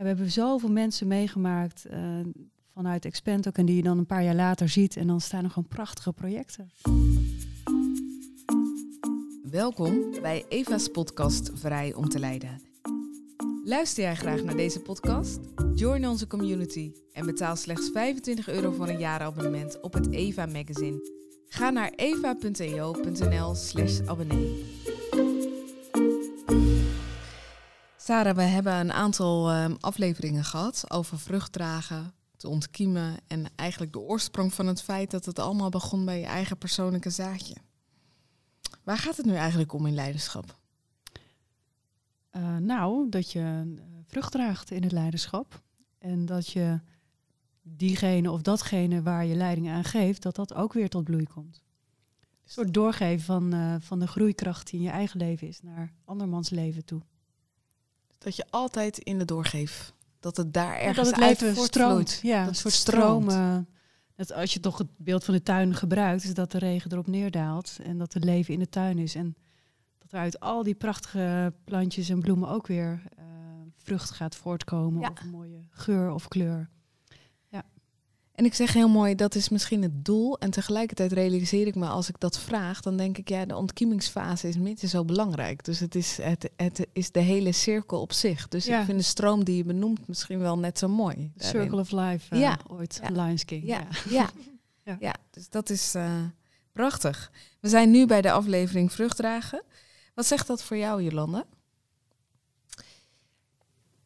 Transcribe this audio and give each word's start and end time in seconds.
we 0.00 0.06
hebben 0.06 0.30
zoveel 0.30 0.70
mensen 0.70 1.06
meegemaakt 1.06 1.86
uh, 1.90 1.98
vanuit 2.74 3.04
Expand 3.04 3.46
en 3.46 3.66
die 3.66 3.76
je 3.76 3.82
dan 3.82 3.98
een 3.98 4.06
paar 4.06 4.24
jaar 4.24 4.34
later 4.34 4.68
ziet 4.68 4.96
en 4.96 5.06
dan 5.06 5.20
staan 5.20 5.44
er 5.44 5.50
gewoon 5.50 5.68
prachtige 5.68 6.12
projecten. 6.12 6.70
Welkom 9.50 10.20
bij 10.22 10.44
Eva's 10.48 10.88
podcast 10.88 11.50
Vrij 11.54 11.94
om 11.94 12.08
te 12.08 12.18
leiden. 12.18 12.60
Luister 13.64 14.02
jij 14.02 14.16
graag 14.16 14.42
naar 14.42 14.56
deze 14.56 14.80
podcast? 14.80 15.38
Join 15.74 16.08
onze 16.08 16.26
community 16.26 16.92
en 17.12 17.26
betaal 17.26 17.56
slechts 17.56 17.90
25 17.92 18.48
euro 18.48 18.72
voor 18.72 18.88
een 18.88 18.98
jaarabonnement 18.98 19.80
op 19.80 19.92
het 19.92 20.12
Eva 20.12 20.46
magazine. 20.46 21.10
Ga 21.48 21.70
naar 21.70 21.92
eva.eo.nl 21.96 23.54
slash 23.54 24.00
abonnee. 24.00 24.79
Sarah, 28.10 28.36
we 28.36 28.42
hebben 28.42 28.74
een 28.74 28.92
aantal 28.92 29.52
uh, 29.52 29.74
afleveringen 29.80 30.44
gehad 30.44 30.90
over 30.90 31.18
vruchtdragen, 31.18 32.12
te 32.36 32.48
ontkiemen 32.48 33.16
en 33.26 33.46
eigenlijk 33.56 33.92
de 33.92 33.98
oorsprong 33.98 34.54
van 34.54 34.66
het 34.66 34.82
feit 34.82 35.10
dat 35.10 35.24
het 35.24 35.38
allemaal 35.38 35.68
begon 35.68 36.04
bij 36.04 36.18
je 36.20 36.26
eigen 36.26 36.58
persoonlijke 36.58 37.10
zaadje. 37.10 37.54
Waar 38.82 38.98
gaat 38.98 39.16
het 39.16 39.26
nu 39.26 39.34
eigenlijk 39.34 39.72
om 39.72 39.86
in 39.86 39.94
leiderschap? 39.94 40.58
Uh, 42.32 42.56
nou, 42.56 43.08
dat 43.08 43.32
je 43.32 43.74
vrucht 44.06 44.32
draagt 44.32 44.70
in 44.70 44.82
het 44.82 44.92
leiderschap. 44.92 45.62
En 45.98 46.26
dat 46.26 46.48
je 46.48 46.80
diegene 47.62 48.30
of 48.30 48.42
datgene 48.42 49.02
waar 49.02 49.24
je 49.24 49.34
leiding 49.34 49.68
aan 49.68 49.84
geeft, 49.84 50.22
dat 50.22 50.34
dat 50.34 50.54
ook 50.54 50.72
weer 50.72 50.88
tot 50.88 51.04
bloei 51.04 51.26
komt. 51.26 51.62
Een 52.20 52.50
soort 52.50 52.74
doorgeven 52.74 53.24
van, 53.24 53.54
uh, 53.54 53.74
van 53.78 53.98
de 53.98 54.06
groeikracht 54.06 54.70
die 54.70 54.80
in 54.80 54.86
je 54.86 54.92
eigen 54.92 55.18
leven 55.18 55.48
is 55.48 55.62
naar 55.62 55.92
andermans 56.04 56.50
leven 56.50 56.84
toe. 56.84 57.02
Dat 58.24 58.36
je 58.36 58.46
altijd 58.50 58.98
in 58.98 59.18
de 59.18 59.24
doorgeef. 59.24 59.92
Dat 60.20 60.36
het 60.36 60.52
daar 60.52 60.78
ergens 60.78 61.10
dat 61.10 61.20
het 61.20 61.40
leven 61.40 61.64
stroomt. 61.64 62.18
Ja, 62.22 62.38
dat 62.38 62.48
een 62.48 62.54
soort 62.54 62.74
stromen. 62.74 63.68
Dat 64.16 64.32
als 64.32 64.52
je 64.52 64.60
toch 64.60 64.78
het 64.78 64.88
beeld 64.96 65.24
van 65.24 65.34
de 65.34 65.42
tuin 65.42 65.74
gebruikt, 65.74 66.24
is 66.24 66.34
dat 66.34 66.52
de 66.52 66.58
regen 66.58 66.92
erop 66.92 67.06
neerdaalt 67.06 67.78
en 67.82 67.98
dat 67.98 68.12
het 68.12 68.24
leven 68.24 68.54
in 68.54 68.60
de 68.60 68.68
tuin 68.68 68.98
is. 68.98 69.14
En 69.14 69.36
dat 69.98 70.12
er 70.12 70.18
uit 70.18 70.40
al 70.40 70.62
die 70.62 70.74
prachtige 70.74 71.52
plantjes 71.64 72.08
en 72.08 72.20
bloemen 72.20 72.48
ook 72.48 72.66
weer 72.66 73.02
uh, 73.18 73.24
vrucht 73.76 74.10
gaat 74.10 74.36
voortkomen. 74.36 75.10
Of 75.10 75.20
een 75.20 75.30
mooie 75.30 75.60
geur 75.70 76.10
of 76.10 76.28
kleur. 76.28 76.68
En 78.40 78.46
ik 78.46 78.54
zeg 78.54 78.72
heel 78.72 78.88
mooi, 78.88 79.14
dat 79.14 79.34
is 79.34 79.48
misschien 79.48 79.82
het 79.82 80.04
doel. 80.04 80.38
En 80.38 80.50
tegelijkertijd 80.50 81.12
realiseer 81.12 81.66
ik 81.66 81.74
me, 81.74 81.86
als 81.86 82.08
ik 82.08 82.20
dat 82.20 82.38
vraag, 82.38 82.80
dan 82.80 82.96
denk 82.96 83.18
ik, 83.18 83.28
ja, 83.28 83.44
de 83.44 83.56
ontkiemingsfase 83.56 84.48
is 84.48 84.56
minstens 84.56 84.90
zo 84.90 85.04
belangrijk. 85.04 85.64
Dus 85.64 85.80
het 85.80 85.94
is, 85.94 86.18
het, 86.22 86.50
het 86.56 86.86
is 86.92 87.10
de 87.10 87.20
hele 87.20 87.52
cirkel 87.52 88.00
op 88.00 88.12
zich. 88.12 88.48
Dus 88.48 88.66
ik 88.66 88.82
vind 88.84 88.98
de 88.98 89.04
stroom 89.04 89.44
die 89.44 89.56
je 89.56 89.64
benoemt 89.64 90.08
misschien 90.08 90.38
wel 90.38 90.58
net 90.58 90.78
zo 90.78 90.88
mooi. 90.88 91.32
Circle 91.36 91.80
of 91.80 91.90
Life, 91.90 92.34
uh, 92.34 92.40
ja. 92.40 92.58
ooit 92.68 93.00
ja. 93.02 93.24
Lions 93.24 93.44
King. 93.44 93.66
Ja, 93.66 93.86
ja. 94.08 94.30
ja. 94.84 94.96
ja. 95.08 95.14
dus 95.30 95.48
dat 95.48 95.70
is 95.70 95.94
uh, 95.94 96.12
prachtig. 96.72 97.30
We 97.60 97.68
zijn 97.68 97.90
nu 97.90 98.06
bij 98.06 98.20
de 98.20 98.32
aflevering 98.32 98.92
Vruchtdragen. 98.92 99.62
Wat 100.14 100.26
zegt 100.26 100.46
dat 100.46 100.62
voor 100.62 100.76
jou, 100.76 101.02
Jolanda? 101.02 101.44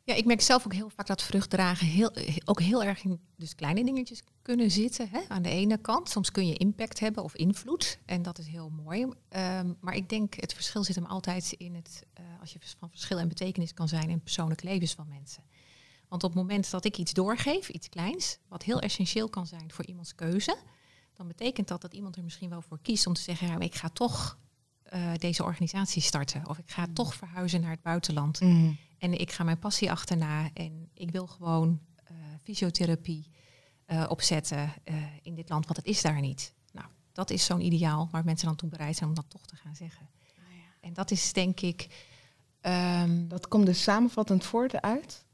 Ja, 0.07 0.15
ik 0.15 0.25
merk 0.25 0.41
zelf 0.41 0.65
ook 0.65 0.73
heel 0.73 0.91
vaak 0.91 1.07
dat 1.07 1.23
vruchtdragen 1.23 1.87
heel, 1.87 2.13
ook 2.45 2.61
heel 2.61 2.83
erg 2.83 3.05
in 3.05 3.21
dus 3.37 3.55
kleine 3.55 3.85
dingetjes 3.85 4.23
kunnen 4.43 4.71
zitten. 4.71 5.09
Hè, 5.09 5.21
aan 5.29 5.43
de 5.43 5.49
ene 5.49 5.79
kant. 5.79 6.09
Soms 6.09 6.31
kun 6.31 6.47
je 6.47 6.55
impact 6.55 7.01
hebben 7.01 7.23
of 7.23 7.35
invloed. 7.35 7.99
En 8.05 8.23
dat 8.23 8.39
is 8.39 8.47
heel 8.47 8.69
mooi. 8.69 9.03
Um, 9.03 9.77
maar 9.81 9.95
ik 9.95 10.09
denk 10.09 10.35
het 10.35 10.55
verschil 10.55 10.85
zit 10.85 10.95
hem 10.95 11.07
altijd 11.07 11.53
in 11.53 11.75
het, 11.75 12.07
uh, 12.21 12.25
als 12.41 12.53
je 12.53 12.59
van 12.79 12.91
verschil 12.91 13.19
en 13.19 13.29
betekenis 13.29 13.75
kan 13.75 13.89
zijn 13.89 14.11
in 14.11 14.21
persoonlijk 14.21 14.63
levens 14.63 14.95
van 14.95 15.09
mensen. 15.09 15.43
Want 16.09 16.25
op 16.25 16.31
het 16.31 16.39
moment 16.39 16.71
dat 16.71 16.85
ik 16.85 16.99
iets 16.99 17.13
doorgeef, 17.13 17.69
iets 17.69 17.89
kleins, 17.89 18.39
wat 18.49 18.63
heel 18.63 18.81
essentieel 18.81 19.29
kan 19.29 19.47
zijn 19.47 19.73
voor 19.73 19.87
iemands 19.87 20.15
keuze, 20.15 20.57
dan 21.15 21.27
betekent 21.27 21.69
dat 21.69 21.81
dat 21.81 21.95
iemand 21.95 22.17
er 22.17 22.25
misschien 22.25 22.51
wel 22.51 22.63
voor 22.63 22.79
kiest 22.83 23.07
om 23.07 23.13
te 23.13 23.21
zeggen, 23.21 23.47
ja, 23.47 23.59
ik 23.59 23.75
ga 23.75 23.89
toch 23.89 24.39
uh, 24.93 25.15
deze 25.15 25.45
organisatie 25.45 26.03
starten. 26.03 26.49
Of 26.49 26.59
ik 26.59 26.71
ga 26.71 26.87
mm. 26.87 26.95
toch 26.95 27.15
verhuizen 27.15 27.61
naar 27.61 27.71
het 27.71 27.83
buitenland. 27.83 28.41
Mm. 28.41 28.77
En 28.99 29.21
ik 29.21 29.33
ga 29.33 29.45
mijn 29.45 29.59
passie 29.59 29.91
achterna 29.91 30.51
en 30.55 30.91
ik 30.95 31.11
wil 31.11 31.27
gewoon 31.27 31.81
uh, 32.11 32.17
fysiotherapie 32.43 33.31
uh, 33.87 34.05
opzetten 34.09 34.73
in 35.23 35.35
dit 35.35 35.49
land, 35.49 35.65
want 35.65 35.77
het 35.77 35.87
is 35.87 36.03
daar 36.03 36.21
niet. 36.21 36.53
Nou, 36.73 36.87
dat 37.13 37.31
is 37.31 37.45
zo'n 37.45 37.61
ideaal 37.61 38.09
waar 38.11 38.25
mensen 38.25 38.47
dan 38.47 38.57
toe 38.57 38.69
bereid 38.69 38.97
zijn 38.97 39.09
om 39.09 39.15
dat 39.15 39.31
toch 39.31 39.47
te 39.47 39.57
gaan 39.57 39.75
zeggen. 39.77 40.09
Ah, 40.39 40.57
ja. 40.57 40.89
En 40.89 40.93
dat 40.93 41.11
is 41.11 41.33
denk 41.33 41.61
ik. 41.61 42.07
Um, 42.61 43.29
dat 43.29 43.49
komt 43.49 43.67
dus 43.67 43.83
samenvattend 43.83 44.45
voort 44.45 44.81
uit, 44.81 45.25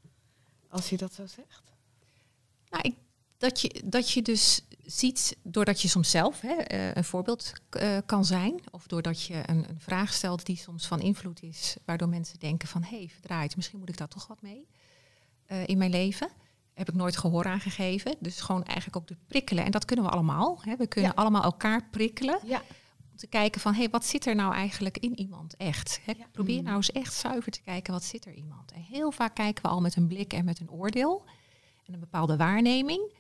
als 0.69 0.91
je 0.91 0.97
dat 0.97 1.15
zo 1.15 1.27
zegt? 1.27 1.63
Nou, 2.71 2.83
ik, 2.83 2.95
dat, 3.37 3.61
je, 3.61 3.83
dat 3.85 4.11
je 4.11 4.23
dus 4.23 4.63
ziet, 4.91 5.37
doordat 5.43 5.83
je 5.83 5.89
soms 5.89 6.11
zelf 6.11 6.41
hè, 6.41 6.75
uh, 6.75 6.95
een 6.95 7.05
voorbeeld 7.05 7.53
uh, 7.81 7.99
kan 8.07 8.25
zijn, 8.25 8.61
of 8.71 8.87
doordat 8.87 9.23
je 9.23 9.43
een, 9.47 9.69
een, 9.69 9.81
vraag 9.81 10.13
stelt 10.13 10.47
die 10.47 10.57
soms 10.57 10.87
van 10.87 11.01
invloed 11.01 11.43
is, 11.43 11.77
waardoor 11.85 12.09
mensen 12.09 12.39
denken 12.39 12.69
van 12.69 12.83
hé, 12.83 12.97
hey, 12.97 13.09
verdraaid, 13.09 13.57
misschien 13.57 13.79
moet 13.79 13.89
ik 13.89 13.97
daar 13.97 14.09
toch 14.09 14.27
wat 14.27 14.43
mee 14.43 14.67
uh, 15.53 15.67
in 15.67 15.79
mijn 15.79 15.91
leven. 15.91 16.29
Heb 16.75 16.89
ik 16.89 16.95
nooit 16.95 17.17
gehoor 17.17 17.45
aan 17.45 17.61
gegeven. 17.61 18.17
Dus 18.19 18.41
gewoon 18.41 18.65
eigenlijk 18.65 18.97
ook 18.97 19.07
de 19.07 19.17
prikkelen. 19.27 19.65
En 19.65 19.71
dat 19.71 19.85
kunnen 19.85 20.05
we 20.05 20.11
allemaal. 20.11 20.59
Hè. 20.63 20.77
We 20.77 20.87
kunnen 20.87 21.11
ja. 21.11 21.17
allemaal 21.17 21.43
elkaar 21.43 21.89
prikkelen. 21.91 22.39
Ja. 22.45 22.63
Om 23.11 23.17
te 23.17 23.27
kijken 23.27 23.61
van 23.61 23.73
hé, 23.73 23.79
hey, 23.79 23.91
wat 23.91 24.05
zit 24.05 24.27
er 24.27 24.35
nou 24.35 24.55
eigenlijk 24.55 24.99
in 24.99 25.19
iemand 25.19 25.57
echt? 25.57 26.01
Hè? 26.05 26.13
Ja. 26.17 26.27
Probeer 26.33 26.59
mm. 26.59 26.65
nou 26.65 26.77
eens 26.77 26.93
echt 26.93 27.15
zuiver 27.15 27.53
te 27.53 27.63
kijken, 27.63 27.93
wat 27.93 28.05
zit 28.05 28.27
er 28.27 28.33
iemand? 28.33 28.73
En 28.73 28.81
heel 28.81 29.13
vaak 29.13 29.35
kijken 29.35 29.63
we 29.63 29.69
al 29.69 29.81
met 29.81 29.97
een 29.97 30.07
blik 30.07 30.33
en 30.33 30.45
met 30.45 30.61
een 30.61 30.71
oordeel 30.71 31.25
en 31.87 31.95
een 31.95 32.01
bepaalde 32.01 32.37
waarneming. 32.37 33.13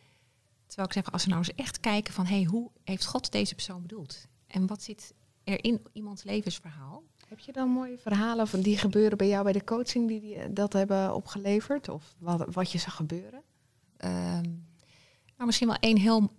Terwijl 0.70 0.88
ik 0.88 0.94
zeg, 0.94 1.12
als 1.12 1.24
we 1.24 1.30
nou 1.30 1.42
eens 1.46 1.54
echt 1.54 1.80
kijken 1.80 2.14
van, 2.14 2.26
hey, 2.26 2.44
hoe 2.44 2.70
heeft 2.84 3.06
God 3.06 3.32
deze 3.32 3.54
persoon 3.54 3.82
bedoeld? 3.82 4.26
En 4.46 4.66
wat 4.66 4.82
zit 4.82 5.14
er 5.44 5.64
in 5.64 5.82
iemands 5.92 6.22
levensverhaal? 6.22 7.02
Heb 7.28 7.38
je 7.38 7.52
dan 7.52 7.68
mooie 7.68 7.98
verhalen 7.98 8.48
van 8.48 8.60
die 8.60 8.78
gebeuren 8.78 9.18
bij 9.18 9.28
jou 9.28 9.44
bij 9.44 9.52
de 9.52 9.64
coaching 9.64 10.08
die, 10.08 10.20
die 10.20 10.52
dat 10.52 10.72
hebben 10.72 11.14
opgeleverd? 11.14 11.88
Of 11.88 12.14
wat, 12.18 12.54
wat 12.54 12.72
je 12.72 12.78
zag 12.78 12.96
gebeuren? 12.96 13.42
Um, 14.04 14.68
nou, 15.36 15.46
misschien 15.46 15.68
wel 15.68 15.76
één 15.76 15.96
heel 15.98 16.32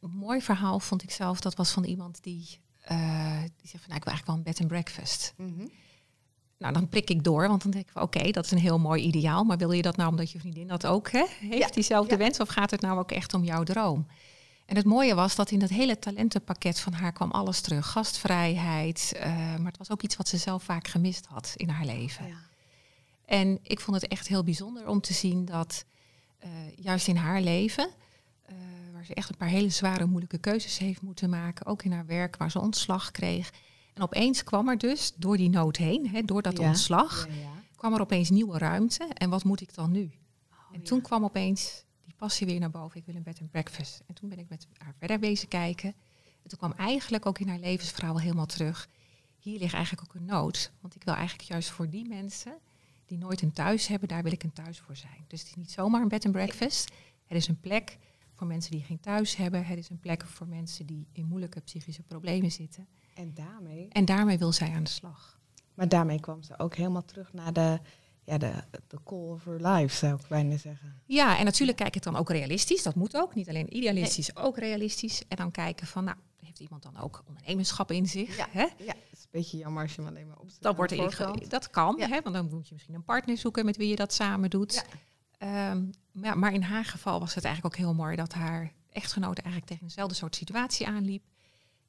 mooi 0.00 0.42
verhaal 0.42 0.80
vond 0.80 1.02
ik 1.02 1.10
zelf. 1.10 1.40
Dat 1.40 1.54
was 1.54 1.70
van 1.70 1.84
iemand 1.84 2.22
die, 2.22 2.60
uh, 2.90 3.40
die 3.40 3.68
zegt 3.68 3.84
van, 3.84 3.88
nou, 3.88 3.96
ik 3.96 4.04
wil 4.04 4.12
eigenlijk 4.12 4.26
wel 4.26 4.36
een 4.36 4.42
bed 4.42 4.60
and 4.60 4.68
breakfast. 4.68 5.34
Mm 5.36 5.54
-hmm. 5.56 5.70
Nou, 6.60 6.72
dan 6.72 6.88
prik 6.88 7.10
ik 7.10 7.24
door, 7.24 7.48
want 7.48 7.62
dan 7.62 7.70
denk 7.70 7.86
ik 7.86 7.92
van 7.92 8.02
oké, 8.02 8.30
dat 8.30 8.44
is 8.44 8.50
een 8.50 8.58
heel 8.58 8.78
mooi 8.78 9.02
ideaal. 9.02 9.44
Maar 9.44 9.56
wil 9.56 9.72
je 9.72 9.82
dat 9.82 9.96
nou 9.96 10.10
omdat 10.10 10.30
je 10.30 10.38
vriendin 10.38 10.66
dat 10.66 10.86
ook 10.86 11.10
hè, 11.10 11.26
heeft, 11.40 11.58
ja, 11.58 11.68
diezelfde 11.68 12.12
ja. 12.12 12.18
wens? 12.18 12.40
Of 12.40 12.48
gaat 12.48 12.70
het 12.70 12.80
nou 12.80 12.98
ook 12.98 13.12
echt 13.12 13.34
om 13.34 13.44
jouw 13.44 13.62
droom? 13.62 14.06
En 14.66 14.76
het 14.76 14.84
mooie 14.84 15.14
was 15.14 15.34
dat 15.34 15.50
in 15.50 15.58
dat 15.58 15.68
hele 15.68 15.98
talentenpakket 15.98 16.80
van 16.80 16.92
haar 16.92 17.12
kwam 17.12 17.30
alles 17.30 17.60
terug. 17.60 17.90
Gastvrijheid, 17.90 19.12
uh, 19.16 19.22
maar 19.56 19.66
het 19.66 19.78
was 19.78 19.90
ook 19.90 20.02
iets 20.02 20.16
wat 20.16 20.28
ze 20.28 20.36
zelf 20.36 20.62
vaak 20.62 20.88
gemist 20.88 21.26
had 21.26 21.52
in 21.56 21.68
haar 21.68 21.84
leven. 21.84 22.26
Ja. 22.26 22.48
En 23.24 23.58
ik 23.62 23.80
vond 23.80 24.00
het 24.00 24.10
echt 24.10 24.28
heel 24.28 24.44
bijzonder 24.44 24.88
om 24.88 25.00
te 25.00 25.12
zien 25.12 25.44
dat 25.44 25.84
uh, 26.44 26.50
juist 26.76 27.08
in 27.08 27.16
haar 27.16 27.40
leven, 27.40 27.88
uh, 28.50 28.56
waar 28.92 29.04
ze 29.04 29.14
echt 29.14 29.28
een 29.28 29.36
paar 29.36 29.48
hele 29.48 29.70
zware, 29.70 30.06
moeilijke 30.06 30.38
keuzes 30.38 30.78
heeft 30.78 31.02
moeten 31.02 31.30
maken, 31.30 31.66
ook 31.66 31.82
in 31.82 31.92
haar 31.92 32.06
werk, 32.06 32.36
waar 32.36 32.50
ze 32.50 32.60
ontslag 32.60 33.10
kreeg, 33.10 33.50
en 34.00 34.06
opeens 34.06 34.44
kwam 34.44 34.68
er 34.68 34.78
dus 34.78 35.12
door 35.16 35.36
die 35.36 35.48
nood 35.48 35.76
heen, 35.76 36.08
hè, 36.08 36.22
door 36.22 36.42
dat 36.42 36.58
ja. 36.58 36.68
ontslag, 36.68 37.26
ja, 37.26 37.34
ja. 37.34 37.52
kwam 37.76 37.94
er 37.94 38.00
opeens 38.00 38.30
nieuwe 38.30 38.58
ruimte. 38.58 39.04
En 39.04 39.30
wat 39.30 39.44
moet 39.44 39.60
ik 39.60 39.74
dan 39.74 39.90
nu? 39.90 40.10
Oh, 40.50 40.74
en 40.74 40.82
toen 40.82 41.00
kwam 41.00 41.24
opeens 41.24 41.84
die 42.04 42.14
passie 42.16 42.46
weer 42.46 42.60
naar 42.60 42.70
boven. 42.70 42.98
Ik 42.98 43.06
wil 43.06 43.14
een 43.14 43.22
bed 43.22 43.40
and 43.40 43.50
breakfast. 43.50 44.02
En 44.06 44.14
toen 44.14 44.28
ben 44.28 44.38
ik 44.38 44.48
met 44.48 44.66
haar 44.78 44.94
verder 44.98 45.18
bezig 45.18 45.48
kijken. 45.48 45.94
En 46.42 46.48
toen 46.48 46.58
kwam 46.58 46.72
eigenlijk 46.72 47.26
ook 47.26 47.38
in 47.38 47.48
haar 47.48 47.58
levensverhaal 47.58 48.20
helemaal 48.20 48.46
terug. 48.46 48.88
Hier 49.38 49.58
ligt 49.58 49.74
eigenlijk 49.74 50.08
ook 50.08 50.14
een 50.14 50.26
nood. 50.26 50.72
Want 50.80 50.94
ik 50.94 51.04
wil 51.04 51.14
eigenlijk 51.14 51.48
juist 51.48 51.70
voor 51.70 51.88
die 51.88 52.08
mensen 52.08 52.58
die 53.06 53.18
nooit 53.18 53.42
een 53.42 53.52
thuis 53.52 53.86
hebben, 53.86 54.08
daar 54.08 54.22
wil 54.22 54.32
ik 54.32 54.42
een 54.42 54.52
thuis 54.52 54.78
voor 54.78 54.96
zijn. 54.96 55.24
Dus 55.26 55.40
het 55.40 55.48
is 55.48 55.56
niet 55.56 55.70
zomaar 55.70 56.02
een 56.02 56.08
bed 56.08 56.24
and 56.24 56.34
breakfast. 56.34 56.92
Het 57.26 57.36
is 57.36 57.48
een 57.48 57.60
plek 57.60 57.98
voor 58.34 58.46
mensen 58.46 58.70
die 58.70 58.82
geen 58.82 59.00
thuis 59.00 59.36
hebben. 59.36 59.64
Het 59.64 59.78
is 59.78 59.88
een 59.88 60.00
plek 60.00 60.26
voor 60.26 60.48
mensen 60.48 60.86
die 60.86 61.06
in 61.12 61.26
moeilijke 61.26 61.60
psychische 61.60 62.02
problemen 62.02 62.52
zitten. 62.52 62.88
En 63.14 63.34
daarmee? 63.34 63.88
En 63.88 64.04
daarmee 64.04 64.38
wil 64.38 64.52
zij 64.52 64.72
aan 64.74 64.82
de 64.82 64.90
slag. 64.90 65.38
Maar 65.74 65.88
daarmee 65.88 66.20
kwam 66.20 66.42
ze 66.42 66.58
ook 66.58 66.74
helemaal 66.74 67.04
terug 67.04 67.32
naar 67.32 67.52
de, 67.52 67.80
ja, 68.24 68.38
de, 68.38 68.52
de 68.86 68.98
call 69.04 69.28
of 69.28 69.44
her 69.44 69.66
life, 69.66 69.96
zou 69.96 70.14
ik 70.14 70.28
bijna 70.28 70.56
zeggen. 70.56 71.02
Ja, 71.06 71.38
en 71.38 71.44
natuurlijk 71.44 71.78
kijk 71.78 71.96
ik 71.96 72.02
dan 72.02 72.16
ook 72.16 72.30
realistisch. 72.30 72.82
Dat 72.82 72.94
moet 72.94 73.16
ook. 73.16 73.34
Niet 73.34 73.48
alleen 73.48 73.76
idealistisch, 73.76 74.32
nee. 74.32 74.44
ook 74.44 74.58
realistisch. 74.58 75.22
En 75.28 75.36
dan 75.36 75.50
kijken 75.50 75.86
van, 75.86 76.04
nou, 76.04 76.16
heeft 76.40 76.60
iemand 76.60 76.82
dan 76.82 76.96
ook 76.98 77.22
ondernemerschap 77.26 77.90
in 77.90 78.06
zich? 78.06 78.36
Ja, 78.36 78.46
hè? 78.50 78.62
ja 78.62 78.94
het 79.10 79.18
is 79.18 79.22
een 79.22 79.28
beetje 79.30 79.58
jammer 79.58 79.82
als 79.82 79.94
je 79.94 80.00
maar 80.00 80.10
alleen 80.10 80.26
maar 80.26 80.38
op 80.38 80.50
dat, 80.60 80.76
wordt 80.76 81.50
dat 81.50 81.70
kan, 81.70 81.96
ja. 81.98 82.08
hè, 82.08 82.20
want 82.22 82.34
dan 82.34 82.48
moet 82.50 82.68
je 82.68 82.74
misschien 82.74 82.94
een 82.94 83.04
partner 83.04 83.36
zoeken 83.36 83.64
met 83.64 83.76
wie 83.76 83.88
je 83.88 83.96
dat 83.96 84.12
samen 84.12 84.50
doet. 84.50 84.84
Ja. 85.38 85.70
Um, 85.70 85.90
maar, 86.12 86.38
maar 86.38 86.52
in 86.52 86.62
haar 86.62 86.84
geval 86.84 87.20
was 87.20 87.34
het 87.34 87.44
eigenlijk 87.44 87.74
ook 87.74 87.80
heel 87.84 87.94
mooi 87.94 88.16
dat 88.16 88.32
haar 88.32 88.72
echtgenote 88.92 89.42
eigenlijk 89.42 89.72
tegen 89.72 89.86
dezelfde 89.86 90.14
soort 90.14 90.36
situatie 90.36 90.86
aanliep. 90.86 91.24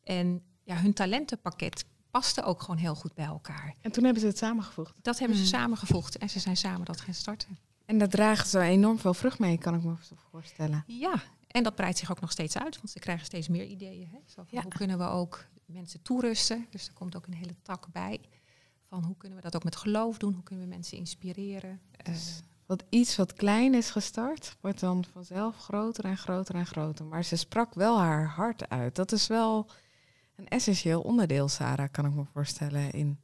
En 0.03 0.43
ja, 0.63 0.75
hun 0.75 0.93
talentenpakket 0.93 1.85
paste 2.11 2.43
ook 2.43 2.61
gewoon 2.61 2.77
heel 2.77 2.95
goed 2.95 3.13
bij 3.13 3.25
elkaar. 3.25 3.75
En 3.81 3.91
toen 3.91 4.03
hebben 4.03 4.21
ze 4.21 4.27
het 4.27 4.37
samengevoegd? 4.37 4.93
Dat 5.01 5.19
hebben 5.19 5.37
ze 5.37 5.43
mm. 5.43 5.49
samengevoegd 5.49 6.17
en 6.17 6.29
ze 6.29 6.39
zijn 6.39 6.57
samen 6.57 6.85
dat 6.85 7.01
gaan 7.01 7.13
starten. 7.13 7.57
En 7.85 7.97
daar 7.97 8.09
dragen 8.09 8.47
ze 8.47 8.59
enorm 8.59 8.99
veel 8.99 9.13
vrucht 9.13 9.39
mee, 9.39 9.57
kan 9.57 9.75
ik 9.75 9.83
me 9.83 9.93
voorstellen. 10.31 10.83
Ja, 10.87 11.23
en 11.47 11.63
dat 11.63 11.75
breidt 11.75 11.97
zich 11.97 12.11
ook 12.11 12.21
nog 12.21 12.31
steeds 12.31 12.57
uit, 12.57 12.75
want 12.75 12.89
ze 12.89 12.99
krijgen 12.99 13.25
steeds 13.25 13.47
meer 13.47 13.65
ideeën. 13.65 14.07
Hè? 14.07 14.17
Zo 14.25 14.33
van, 14.35 14.45
Ja. 14.49 14.61
Hoe 14.61 14.71
kunnen 14.71 14.97
we 14.97 15.03
ook 15.03 15.45
mensen 15.65 16.01
toerusten? 16.01 16.67
Dus 16.69 16.87
er 16.87 16.93
komt 16.93 17.15
ook 17.15 17.27
een 17.27 17.33
hele 17.33 17.55
tak 17.61 17.87
bij. 17.91 18.19
Van 18.87 19.03
hoe 19.03 19.17
kunnen 19.17 19.37
we 19.37 19.43
dat 19.43 19.55
ook 19.55 19.63
met 19.63 19.75
geloof 19.75 20.17
doen? 20.17 20.33
Hoe 20.33 20.43
kunnen 20.43 20.65
we 20.65 20.73
mensen 20.73 20.97
inspireren? 20.97 21.81
Eh, 21.91 22.05
Dus 22.05 22.41
wat 22.65 22.83
iets 22.89 23.15
wat 23.15 23.33
klein 23.33 23.73
is 23.73 23.89
gestart, 23.89 24.57
wordt 24.61 24.79
dan 24.79 25.05
vanzelf 25.11 25.57
groter 25.57 26.05
en 26.05 26.17
groter 26.17 26.55
en 26.55 26.65
groter. 26.65 27.05
Maar 27.05 27.23
ze 27.23 27.35
sprak 27.35 27.73
wel 27.73 27.99
haar 27.99 28.27
hart 28.27 28.69
uit. 28.69 28.95
Dat 28.95 29.11
is 29.11 29.27
wel 29.27 29.69
een 30.35 30.47
essentieel 30.47 31.01
onderdeel, 31.01 31.47
Sarah, 31.47 31.87
kan 31.91 32.05
ik 32.05 32.13
me 32.13 32.23
voorstellen, 32.33 32.91
in 32.91 33.19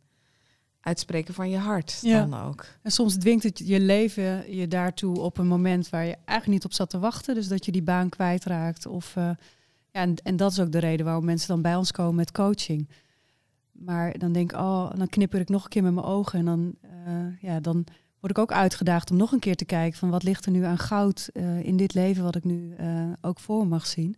uitspreken 0.87 1.33
van 1.33 1.49
je 1.49 1.57
hart 1.57 1.99
Ja. 2.01 2.25
dan 2.25 2.41
ook. 2.41 2.65
En 2.81 2.91
soms 2.91 3.15
dwingt 3.15 3.43
het 3.43 3.61
je 3.65 3.79
leven 3.79 4.55
je 4.55 4.67
daartoe 4.67 5.19
op 5.19 5.37
een 5.37 5.47
moment 5.47 5.89
waar 5.89 6.05
je 6.05 6.15
eigenlijk 6.25 6.47
niet 6.47 6.65
op 6.65 6.73
zat 6.73 6.89
te 6.89 6.99
wachten. 6.99 7.35
Dus 7.35 7.47
dat 7.47 7.65
je 7.65 7.71
die 7.71 7.81
baan 7.83 8.09
kwijtraakt. 8.09 8.85
Of, 8.85 9.15
eh, 9.15 9.23
ja, 9.91 10.01
en, 10.01 10.15
en 10.23 10.35
dat 10.35 10.51
is 10.51 10.59
ook 10.59 10.71
de 10.71 10.79
reden 10.79 11.05
waarom 11.05 11.25
mensen 11.25 11.47
dan 11.47 11.61
bij 11.61 11.75
ons 11.75 11.91
komen 11.91 12.15
met 12.15 12.31
coaching. 12.31 12.89
Maar 13.71 14.17
dan 14.17 14.31
denk 14.31 14.51
ik, 14.51 14.57
oh, 14.57 14.91
dan 14.95 15.07
knipper 15.09 15.39
ik 15.39 15.49
nog 15.49 15.63
een 15.63 15.69
keer 15.69 15.83
met 15.83 15.93
mijn 15.93 16.05
ogen. 16.05 16.39
En 16.39 16.45
dan, 16.45 16.75
eh, 16.81 17.41
ja, 17.41 17.59
dan 17.59 17.85
word 18.19 18.31
ik 18.31 18.37
ook 18.37 18.51
uitgedaagd 18.51 19.11
om 19.11 19.17
nog 19.17 19.31
een 19.31 19.39
keer 19.39 19.55
te 19.55 19.65
kijken 19.65 19.99
van 19.99 20.09
wat 20.09 20.23
ligt 20.23 20.45
er 20.45 20.51
nu 20.51 20.63
aan 20.63 20.77
goud 20.77 21.29
eh, 21.33 21.63
in 21.63 21.77
dit 21.77 21.93
leven 21.93 22.23
wat 22.23 22.35
ik 22.35 22.43
nu 22.43 22.75
ook 23.21 23.39
voor 23.39 23.67
mag 23.67 23.85
zien. 23.87 24.15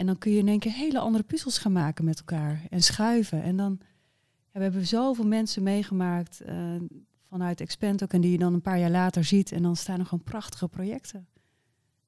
En 0.00 0.06
dan 0.06 0.18
kun 0.18 0.32
je 0.32 0.38
in 0.38 0.48
één 0.48 0.58
keer 0.58 0.72
hele 0.72 0.98
andere 0.98 1.24
puzzels 1.24 1.58
gaan 1.58 1.72
maken 1.72 2.04
met 2.04 2.18
elkaar 2.18 2.62
en 2.70 2.82
schuiven. 2.82 3.42
En 3.42 3.56
dan 3.56 3.78
ja, 4.52 4.58
we 4.58 4.62
hebben 4.62 4.86
zoveel 4.86 5.26
mensen 5.26 5.62
meegemaakt 5.62 6.40
eh, 6.40 6.74
vanuit 7.28 7.60
Expand 7.60 8.02
ook 8.02 8.12
en 8.12 8.20
die 8.20 8.30
je 8.30 8.38
dan 8.38 8.54
een 8.54 8.60
paar 8.60 8.78
jaar 8.78 8.90
later 8.90 9.24
ziet 9.24 9.52
en 9.52 9.62
dan 9.62 9.76
staan 9.76 9.98
er 9.98 10.06
gewoon 10.06 10.24
prachtige 10.24 10.68
projecten. 10.68 11.28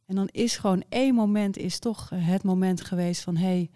En 0.06 0.14
dan 0.14 0.28
is 0.28 0.56
gewoon 0.56 0.84
één 0.88 1.14
moment 1.14 1.56
is 1.56 1.78
toch 1.78 2.10
eh, 2.10 2.26
het 2.26 2.42
moment 2.42 2.80
geweest 2.80 3.22
van 3.22 3.36
hé, 3.36 3.46
hey, 3.46 3.70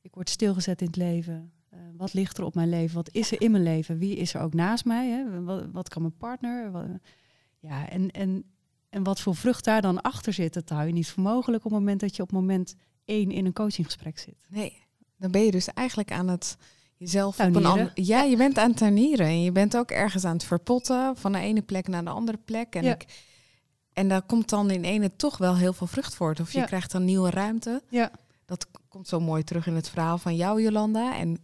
ik 0.00 0.14
word 0.14 0.30
stilgezet 0.30 0.80
in 0.80 0.86
het 0.86 0.96
leven. 0.96 1.52
Eh, 1.68 1.78
wat 1.96 2.14
ligt 2.14 2.38
er 2.38 2.44
op 2.44 2.54
mijn 2.54 2.68
leven? 2.68 2.96
Wat 2.96 3.12
is 3.12 3.32
er 3.32 3.40
in 3.40 3.50
mijn 3.50 3.62
leven? 3.62 3.98
Wie 3.98 4.16
is 4.16 4.34
er 4.34 4.40
ook 4.40 4.54
naast 4.54 4.84
mij? 4.84 5.08
Hè? 5.08 5.42
Wat, 5.70 5.88
kan 5.88 6.02
mijn 6.02 6.16
partner? 6.16 6.70
Ja, 7.58 7.88
en, 7.88 8.10
en, 8.10 8.44
en 8.88 9.02
wat 9.02 9.20
voor 9.20 9.34
vrucht 9.34 9.64
daar 9.64 9.82
dan 9.82 10.00
achter 10.00 10.32
zit, 10.32 10.54
dat 10.54 10.68
hou 10.68 10.86
je 10.86 10.92
niet 10.92 11.08
voor 11.08 11.22
mogelijk 11.22 11.64
op 11.64 11.70
het 11.70 11.80
moment 11.80 12.00
dat 12.00 12.16
je 12.16 12.22
op 12.22 12.32
moment 12.32 12.76
één 13.06 13.30
in 13.30 13.46
een 13.46 13.52
coachinggesprek 13.52 14.18
zit. 14.18 14.34
Nee, 14.48 14.82
dan 15.18 15.30
ben 15.30 15.44
je 15.44 15.50
dus 15.50 15.68
eigenlijk 15.68 16.12
aan 16.12 16.28
het 16.28 16.56
jezelf 16.96 17.38
op 17.40 17.46
een 17.46 17.52
Tuinieren. 17.52 17.80
ander... 17.88 18.04
Ja, 18.04 18.22
je 18.22 18.36
bent 18.36 18.58
aan 18.58 18.68
het 18.68 18.76
tuinieren. 18.78 19.26
En 19.26 19.42
je 19.42 19.52
bent 19.52 19.76
ook 19.76 19.90
ergens 19.90 20.24
aan 20.24 20.32
het 20.32 20.44
verpotten 20.44 21.16
van 21.16 21.32
de 21.32 21.38
ene 21.38 21.62
plek 21.62 21.88
naar 21.88 22.04
de 22.04 22.10
andere 22.10 22.38
plek. 22.44 22.74
En, 22.74 22.84
Ja. 22.84 22.94
ik, 22.94 23.04
en 23.92 24.08
daar 24.08 24.22
komt 24.22 24.48
dan 24.48 24.70
in 24.70 24.84
ene 24.84 25.16
toch 25.16 25.38
wel 25.38 25.56
heel 25.56 25.72
veel 25.72 25.86
vrucht 25.86 26.14
voort. 26.14 26.40
Of 26.40 26.52
je 26.52 26.58
Ja. 26.58 26.64
krijgt 26.64 26.90
dan 26.92 27.04
nieuwe 27.04 27.30
ruimte. 27.30 27.82
Ja. 27.88 28.10
Dat 28.44 28.66
komt 28.88 29.08
zo 29.08 29.20
mooi 29.20 29.42
terug 29.42 29.66
in 29.66 29.74
het 29.74 29.88
verhaal 29.88 30.18
van 30.18 30.36
jou, 30.36 30.62
Jolanda. 30.62 31.16
En 31.16 31.38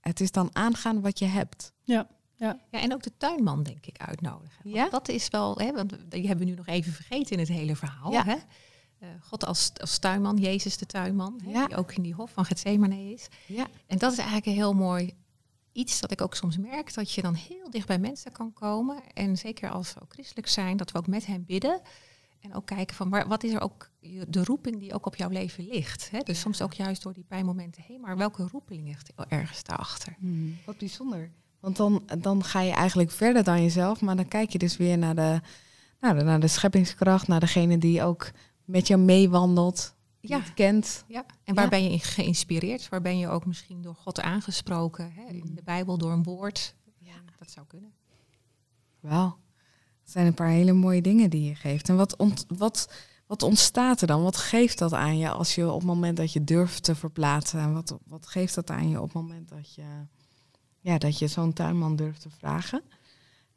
het 0.00 0.20
is 0.20 0.30
dan 0.30 0.48
aangaan 0.52 1.00
wat 1.00 1.18
je 1.18 1.24
hebt. 1.26 1.72
Ja, 1.84 2.58
en 2.70 2.92
ook 2.92 3.02
de 3.02 3.12
tuinman, 3.16 3.62
denk 3.62 3.86
ik, 3.86 3.96
uitnodigen. 3.98 4.60
Want 4.62 4.74
Ja? 4.76 4.88
Dat 4.88 5.08
is 5.08 5.28
wel, 5.28 5.58
hè, 5.58 5.72
want 5.72 5.96
die 6.08 6.26
hebben 6.26 6.44
we 6.46 6.50
nu 6.50 6.56
nog 6.56 6.66
even 6.66 6.92
vergeten 6.92 7.32
in 7.32 7.38
het 7.38 7.48
hele 7.48 7.76
verhaal. 7.76 8.12
Ja. 8.12 8.24
Hè? 8.24 8.36
Eh, 9.00 9.08
God 9.20 9.44
als, 9.46 9.70
als 9.80 9.98
tuinman, 9.98 10.36
Jezus 10.36 10.76
de 10.76 10.86
tuinman, 10.86 11.40
hè, 11.44 11.50
Ja. 11.50 11.66
die 11.66 11.76
ook 11.76 11.92
in 11.92 12.02
die 12.02 12.14
hof 12.14 12.30
van 12.30 12.44
Gethsemane 12.44 13.12
is. 13.12 13.28
Ja. 13.46 13.66
En 13.86 13.98
dat 13.98 14.12
is 14.12 14.18
eigenlijk 14.18 14.46
een 14.46 14.52
heel 14.52 14.72
mooi 14.74 15.12
iets 15.72 16.00
dat 16.00 16.10
ik 16.10 16.20
ook 16.20 16.34
soms 16.34 16.58
merk, 16.58 16.94
dat 16.94 17.12
je 17.12 17.22
dan 17.22 17.34
heel 17.34 17.70
dicht 17.70 17.86
bij 17.86 17.98
mensen 17.98 18.32
kan 18.32 18.52
komen. 18.52 19.02
En 19.14 19.36
zeker 19.38 19.70
als 19.70 19.94
we 19.94 20.00
ook 20.02 20.12
christelijk 20.12 20.48
zijn, 20.48 20.76
dat 20.76 20.90
we 20.92 20.98
ook 20.98 21.06
met 21.06 21.26
hen 21.26 21.44
bidden. 21.44 21.80
En 22.40 22.54
ook 22.54 22.66
kijken 22.66 22.96
van 22.96 23.08
waar, 23.10 23.28
wat 23.28 23.44
is 23.44 23.52
er 23.52 23.60
ook 23.60 23.90
de 24.28 24.44
roeping 24.44 24.78
die 24.78 24.94
ook 24.94 25.06
op 25.06 25.16
jouw 25.16 25.28
leven 25.28 25.66
ligt. 25.68 26.10
Hè? 26.10 26.18
Dus 26.20 26.40
soms 26.40 26.62
ook 26.62 26.72
juist 26.72 27.02
door 27.02 27.12
die 27.12 27.24
pijnmomenten 27.28 27.82
heen, 27.82 28.00
maar 28.00 28.16
welke 28.16 28.48
roeping 28.52 28.84
ligt 28.86 29.12
er 29.16 29.24
ergens 29.28 29.62
daarachter? 29.62 30.16
Wat 30.66 30.78
bijzonder. 30.78 31.30
Want 31.60 31.76
dan, 31.76 32.02
dan 32.18 32.44
ga 32.44 32.60
je 32.60 32.72
eigenlijk 32.72 33.10
verder 33.10 33.44
dan 33.44 33.62
jezelf. 33.62 34.00
Maar 34.00 34.16
dan 34.16 34.28
kijk 34.28 34.50
je 34.50 34.58
dus 34.58 34.76
weer 34.76 34.98
naar 34.98 35.14
de, 35.14 35.40
nou, 36.00 36.18
de- 36.18 36.24
naar 36.24 36.40
de 36.40 36.48
scheppingskracht. 36.48 37.28
Naar 37.28 37.40
degene 37.40 37.78
die 37.78 38.02
ook 38.02 38.30
met 38.64 38.86
jou 38.86 39.00
meewandelt. 39.00 39.94
Ja. 40.20 40.40
kent. 40.54 41.04
Ja, 41.08 41.24
en 41.44 41.54
waar 41.54 41.64
Ja. 41.64 41.70
ben 41.70 41.82
je 41.82 41.90
in 41.90 42.00
geïnspireerd? 42.00 42.88
Waar 42.88 43.00
ben 43.00 43.18
je 43.18 43.28
ook 43.28 43.46
misschien 43.46 43.82
door 43.82 43.94
God 43.94 44.20
aangesproken? 44.20 45.12
Hè? 45.12 45.24
In 45.26 45.54
de 45.54 45.62
Bijbel 45.62 45.98
door 45.98 46.12
een 46.12 46.22
woord? 46.22 46.74
Ja, 46.98 47.14
dat 47.38 47.50
zou 47.50 47.66
kunnen. 47.66 47.92
Wel. 49.00 49.24
Dat 50.02 50.10
zijn 50.12 50.26
een 50.26 50.34
paar 50.34 50.48
hele 50.48 50.72
mooie 50.72 51.02
dingen 51.02 51.30
die 51.30 51.42
je 51.48 51.54
geeft. 51.54 51.88
En 51.88 51.96
wat, 51.96 52.16
ont, 52.16 52.44
wat, 52.48 52.92
wat 53.26 53.42
ontstaat 53.42 54.00
er 54.00 54.06
dan? 54.06 54.22
Wat 54.22 54.36
geeft 54.36 54.78
dat 54.78 54.92
aan 54.92 55.18
je 55.18 55.30
als 55.30 55.54
je 55.54 55.68
op 55.70 55.78
het 55.78 55.86
moment 55.86 56.16
dat 56.16 56.32
je 56.32 56.44
durft 56.44 56.82
te 56.82 56.94
verplaatsen? 56.94 57.60
En 57.60 57.72
wat, 57.72 57.98
wat 58.06 58.26
geeft 58.26 58.54
dat 58.54 58.70
aan 58.70 58.88
je 58.88 58.96
op 59.00 59.04
het 59.04 59.12
moment 59.22 59.48
dat 59.48 59.74
je, 59.74 59.84
ja, 60.80 60.98
dat 60.98 61.18
je 61.18 61.28
zo'n 61.28 61.52
tuinman 61.52 61.96
durft 61.96 62.20
te 62.20 62.30
vragen? 62.30 62.82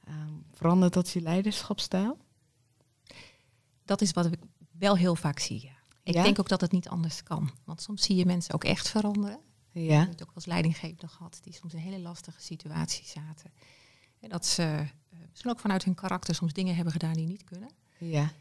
Ehm, 0.03 0.33
verandert 0.51 0.93
dat 0.93 1.09
je 1.09 1.21
leiderschapstijl? 1.21 2.17
Dat 3.85 4.01
is 4.01 4.11
wat 4.11 4.25
ik 4.25 4.39
wel 4.77 4.97
heel 4.97 5.15
vaak 5.15 5.39
zie. 5.39 5.61
ja. 5.61 5.71
Ik 6.03 6.13
Ja? 6.13 6.23
denk 6.23 6.39
ook 6.39 6.47
dat 6.49 6.61
het 6.61 6.71
niet 6.71 6.89
anders 6.89 7.23
kan. 7.23 7.51
Want 7.65 7.81
soms 7.81 8.03
zie 8.03 8.15
je 8.15 8.25
mensen 8.25 8.53
ook 8.53 8.63
echt 8.63 8.89
veranderen. 8.89 9.39
Ja. 9.71 9.93
Ik 9.93 9.99
heb 9.99 10.09
het 10.09 10.23
ook 10.23 10.31
als 10.35 10.45
leidinggevende 10.45 11.07
gehad 11.07 11.39
die 11.43 11.53
soms 11.53 11.73
in 11.73 11.79
hele 11.79 11.99
lastige 11.99 12.41
situaties 12.41 13.11
zaten. 13.11 13.51
En 14.19 14.29
dat 14.29 14.45
ze 14.45 14.63
eh, 15.09 15.19
misschien 15.29 15.51
ook 15.51 15.59
vanuit 15.59 15.83
hun 15.83 15.95
karakter 15.95 16.35
soms 16.35 16.53
dingen 16.53 16.75
hebben 16.75 16.93
gedaan 16.93 17.13
die 17.13 17.27
niet 17.27 17.43
kunnen. 17.43 17.69
Ja. 17.97 18.31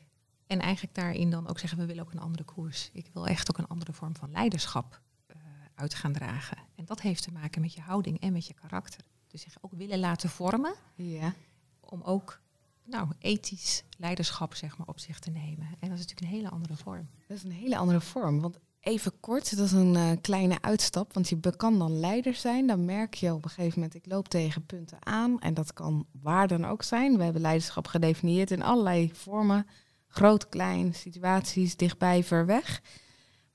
En 0.46 0.60
eigenlijk 0.60 0.94
daarin 0.94 1.30
dan 1.30 1.48
ook 1.48 1.58
zeggen, 1.58 1.78
we 1.78 1.86
willen 1.86 2.02
ook 2.04 2.12
een 2.12 2.20
andere 2.20 2.44
koers. 2.44 2.90
Ik 2.92 3.06
wil 3.12 3.26
echt 3.26 3.50
ook 3.50 3.58
een 3.58 3.66
andere 3.68 3.92
vorm 3.92 4.16
van 4.16 4.30
leiderschap 4.30 5.00
eh, 5.26 5.36
uit 5.74 5.94
gaan 5.94 6.12
dragen. 6.12 6.58
En 6.74 6.84
dat 6.84 7.00
heeft 7.00 7.22
te 7.22 7.32
maken 7.32 7.60
met 7.60 7.74
je 7.74 7.80
houding 7.80 8.20
en 8.20 8.32
met 8.32 8.46
je 8.46 8.54
karakter. 8.54 9.00
Dus 9.26 9.40
zich 9.42 9.56
ook 9.60 9.72
willen 9.72 9.98
laten 9.98 10.28
vormen 10.30 10.74
Ja. 10.94 11.34
om 11.80 12.02
ook 12.02 12.40
nou, 12.84 13.08
ethisch 13.18 13.82
leiderschap 13.98 14.54
zeg 14.54 14.78
maar, 14.78 14.86
op 14.86 15.00
zich 15.00 15.18
te 15.18 15.30
nemen. 15.30 15.66
En 15.80 15.88
dat 15.88 15.98
is 15.98 16.04
natuurlijk 16.04 16.20
een 16.20 16.36
hele 16.36 16.50
andere 16.50 16.76
vorm. 16.76 17.08
Dat 17.26 17.36
is 17.36 17.44
een 17.44 17.52
hele 17.52 17.76
andere 17.76 18.00
vorm. 18.00 18.40
Want 18.40 18.58
even 18.80 19.20
kort, 19.20 19.56
dat 19.56 19.66
is 19.66 19.72
een 19.72 19.96
eh, 19.96 20.10
kleine 20.20 20.58
uitstap. 20.60 21.12
Want 21.12 21.28
je 21.28 21.56
kan 21.56 21.78
dan 21.78 22.00
leider 22.00 22.34
zijn. 22.34 22.66
Dan 22.66 22.84
merk 22.84 23.14
je 23.14 23.34
op 23.34 23.44
een 23.44 23.50
gegeven 23.50 23.80
moment, 23.80 23.94
ik 23.94 24.06
loop 24.06 24.28
tegen 24.28 24.66
punten 24.66 24.98
aan. 25.06 25.40
En 25.40 25.54
dat 25.54 25.72
kan 25.72 26.06
waar 26.22 26.48
dan 26.48 26.64
ook 26.64 26.82
zijn. 26.82 27.16
We 27.16 27.24
hebben 27.24 27.42
leiderschap 27.42 27.86
gedefinieerd 27.86 28.50
in 28.50 28.62
allerlei 28.62 29.10
vormen. 29.14 29.66
Groot, 30.08 30.48
klein, 30.48 30.94
situaties, 30.94 31.76
dichtbij, 31.76 32.24
ver 32.24 32.46
weg. 32.46 32.82